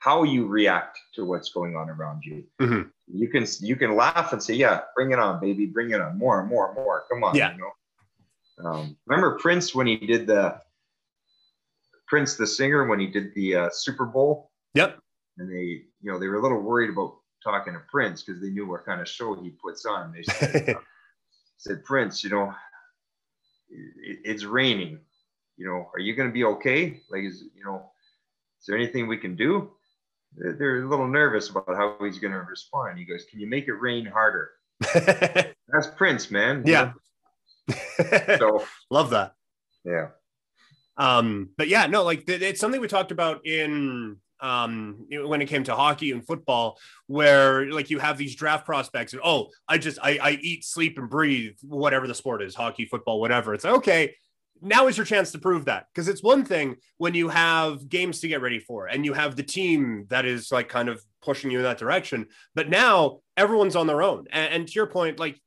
[0.00, 2.44] how you react to what's going on around you.
[2.60, 2.88] Mm-hmm.
[3.08, 6.16] You can you can laugh and say, "Yeah, bring it on, baby, bring it on,
[6.16, 7.04] more, and more, and more.
[7.10, 7.52] Come on." Yeah.
[7.52, 8.70] You know?
[8.70, 10.60] um, remember Prince when he did the
[12.06, 14.50] Prince the singer when he did the uh, Super Bowl?
[14.74, 14.98] Yep
[15.38, 18.50] and they, you know, they were a little worried about talking to Prince because they
[18.50, 20.12] knew what kind of show he puts on.
[20.12, 20.76] They said,
[21.56, 22.54] said Prince, you know,
[23.70, 25.00] it, it's raining.
[25.56, 27.00] You know, are you going to be okay?
[27.10, 27.90] Like, is you know,
[28.60, 29.72] is there anything we can do?
[30.36, 32.98] They're, they're a little nervous about how he's going to respond.
[32.98, 34.50] He goes, "Can you make it rain harder?"
[34.94, 36.62] That's Prince, man.
[36.64, 36.92] Yeah.
[38.38, 39.34] so love that.
[39.84, 40.08] Yeah.
[40.96, 45.64] Um, but yeah, no, like it's something we talked about in um when it came
[45.64, 49.98] to hockey and football where like you have these draft prospects and oh i just
[50.02, 53.54] i, I eat sleep and breathe whatever the sport is hockey football whatever.
[53.54, 54.14] It's okay
[54.60, 55.86] now is your chance to prove that.
[55.92, 59.36] Because it's one thing when you have games to get ready for and you have
[59.36, 63.76] the team that is like kind of pushing you in that direction but now everyone's
[63.76, 64.26] on their own.
[64.30, 65.40] And, and to your point like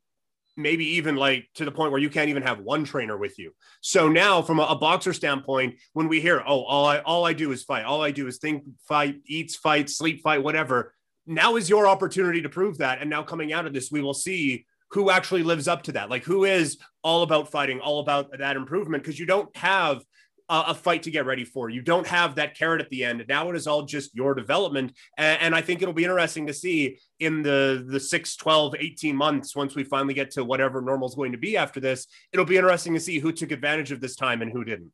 [0.58, 3.52] maybe even like to the point where you can't even have one trainer with you.
[3.82, 7.34] So now from a, a boxer standpoint when we hear oh all i all i
[7.34, 10.94] do is fight all i do is think fight eats fight sleep fight whatever
[11.28, 13.00] now is your opportunity to prove that.
[13.00, 16.10] And now coming out of this we will see who actually lives up to that.
[16.10, 19.04] Like who is all about fighting, all about that improvement?
[19.04, 20.04] Because you don't have
[20.52, 21.70] a, a, fight to get ready for.
[21.70, 23.24] You don't have that carrot at the end.
[23.28, 24.94] Now it is all just your development.
[25.18, 29.16] And, and I think it'll be interesting to see in the the 6, 12, 18
[29.16, 32.06] months once we finally get to whatever normal is going to be after this.
[32.34, 34.92] It'll be interesting to see who took advantage of this time and who didn't.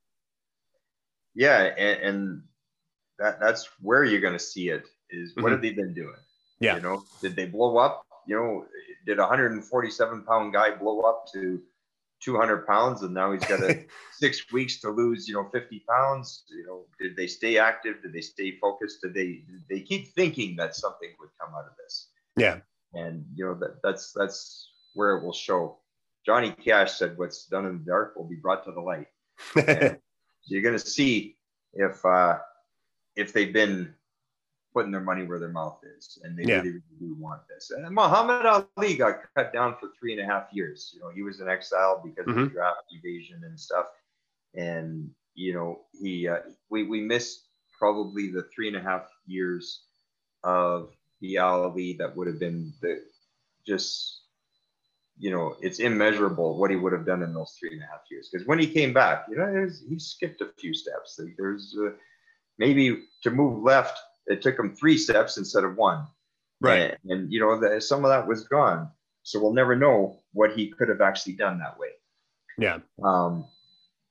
[1.34, 2.42] Yeah, and, and
[3.20, 5.52] that that's where you're going to see it is what mm-hmm.
[5.54, 6.16] have they been doing?
[6.60, 6.76] Yeah.
[6.76, 8.06] You know, did they blow up?
[8.28, 8.66] You know,
[9.06, 11.62] did a 147 pound guy blow up to
[12.22, 16.44] 200 pounds and now he's got a six weeks to lose you know 50 pounds.
[16.50, 18.02] You know did they stay active?
[18.02, 19.02] Did they stay focused?
[19.02, 22.10] Did they did they keep thinking that something would come out of this?
[22.36, 22.60] Yeah.
[22.94, 25.78] And you know that that's that's where it will show.
[26.26, 29.08] Johnny cash said what's done in the dark will be brought to the light.
[30.46, 31.38] You're going to see
[31.74, 32.40] if uh
[33.16, 33.94] if they've been
[34.74, 36.58] putting their money where their mouth is, and they yeah.
[36.58, 37.72] really, really do want this.
[37.72, 40.92] And Muhammad Ali got cut down for three and a half years.
[40.94, 42.44] You know, he was in exile because mm-hmm.
[42.44, 43.88] of draft evasion and stuff.
[44.56, 46.40] And you know, he uh,
[46.70, 47.48] we we missed
[47.78, 49.82] probably the three and a half years
[50.44, 50.90] of
[51.22, 53.02] the Ali that would have been the
[53.66, 54.22] just
[55.20, 58.02] you know it's immeasurable what he would have done in those three and a half
[58.10, 61.90] years because when he came back you know he skipped a few steps there's uh,
[62.58, 66.06] maybe to move left it took them three steps instead of one.
[66.62, 66.98] Right.
[67.04, 68.90] And, and you know, the, some of that was gone.
[69.24, 71.90] So we'll never know what he could have actually done that way.
[72.58, 72.80] Yeah.
[73.04, 73.46] Um,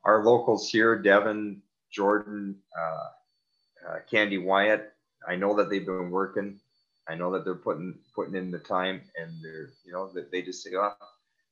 [0.04, 4.92] our locals here, Devin, Jordan, uh, uh, Candy Wyatt,
[5.26, 6.60] I know that they've been working.
[7.08, 10.42] I know that they're putting putting in the time, and they're you know that they
[10.42, 10.92] just say, "Oh,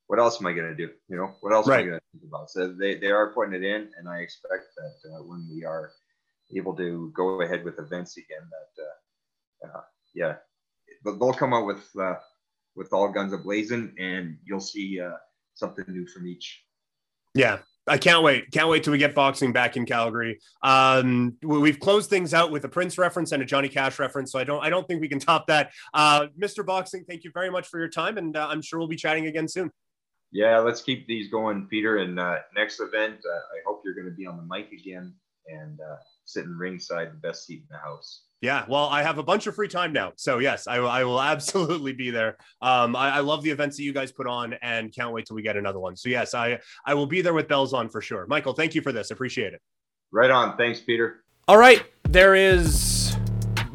[0.07, 0.93] what else am I going to do?
[1.09, 1.81] You know, what else right.
[1.81, 4.19] am I going to think about?" So they they are putting it in, and I
[4.19, 5.93] expect that uh, when we are
[6.57, 9.83] able to go ahead with events again that uh, uh,
[10.15, 10.35] yeah
[11.05, 12.15] they'll come out with uh,
[12.77, 15.17] with all guns ablazing and you'll see uh,
[15.55, 16.65] something new from each
[17.35, 18.51] yeah I can't wait.
[18.51, 20.41] Can't wait till we get boxing back in Calgary.
[20.63, 24.39] Um, we've closed things out with a Prince reference and a Johnny Cash reference, so
[24.39, 25.71] I don't I don't think we can top that.
[25.93, 26.65] Uh, Mr.
[26.65, 29.27] Boxing, thank you very much for your time, and uh, I'm sure we'll be chatting
[29.27, 29.71] again soon.
[30.33, 31.99] Yeah, let's keep these going, Peter.
[31.99, 35.15] And uh, next event, uh, I hope you're going to be on the mic again
[35.47, 38.23] and uh, sitting ringside, the best seat in the house.
[38.41, 41.21] Yeah, well, I have a bunch of free time now, so yes, I, I will
[41.33, 42.37] absolutely be there.
[42.61, 45.37] Um, I, I, love the events that you guys put on, and can't wait till
[45.37, 45.97] we get another one.
[45.97, 48.27] So yes, I I will be there with bells on for sure.
[48.27, 49.11] Michael, thank you for this.
[49.11, 49.63] Appreciate it.
[50.13, 50.59] Right on.
[50.59, 51.25] Thanks, Peter.
[51.49, 53.04] All right, there is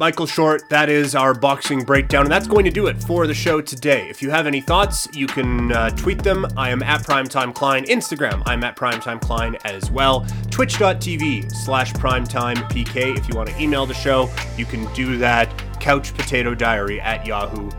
[0.00, 0.66] Michael Short.
[0.70, 4.08] That is our boxing breakdown, and that's going to do it for the show today.
[4.08, 6.46] If you have any thoughts, you can uh, tweet them.
[6.56, 7.84] I am at Primetime Klein.
[7.84, 10.26] Instagram, I'm at Primetime Klein as well.
[10.50, 13.14] Twitch.tv slash Primetime PK.
[13.14, 15.52] If you want to email the show, you can do that.
[15.80, 17.70] Couch Potato Diary at Yahoo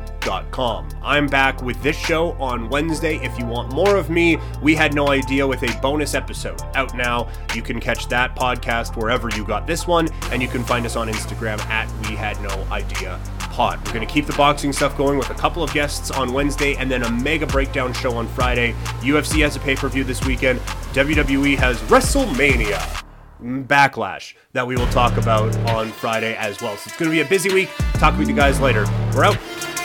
[1.02, 3.18] I'm back with this show on Wednesday.
[3.18, 6.96] If you want more of me, we had no idea with a bonus episode out
[6.96, 7.28] now.
[7.56, 10.96] You can catch that podcast wherever you got this one, and you can find us
[10.96, 13.80] on Instagram at We Had No Idea Pod.
[13.86, 16.76] We're going to keep the boxing stuff going with a couple of guests on Wednesday
[16.76, 18.74] and then a mega breakdown show on Friday.
[19.02, 20.60] UFC has a pay per view this weekend.
[20.94, 23.04] WWE has WrestleMania.
[23.42, 26.78] Backlash that we will talk about on Friday as well.
[26.78, 27.70] So it's going to be a busy week.
[27.94, 28.86] Talk with you guys later.
[29.16, 29.81] We're out.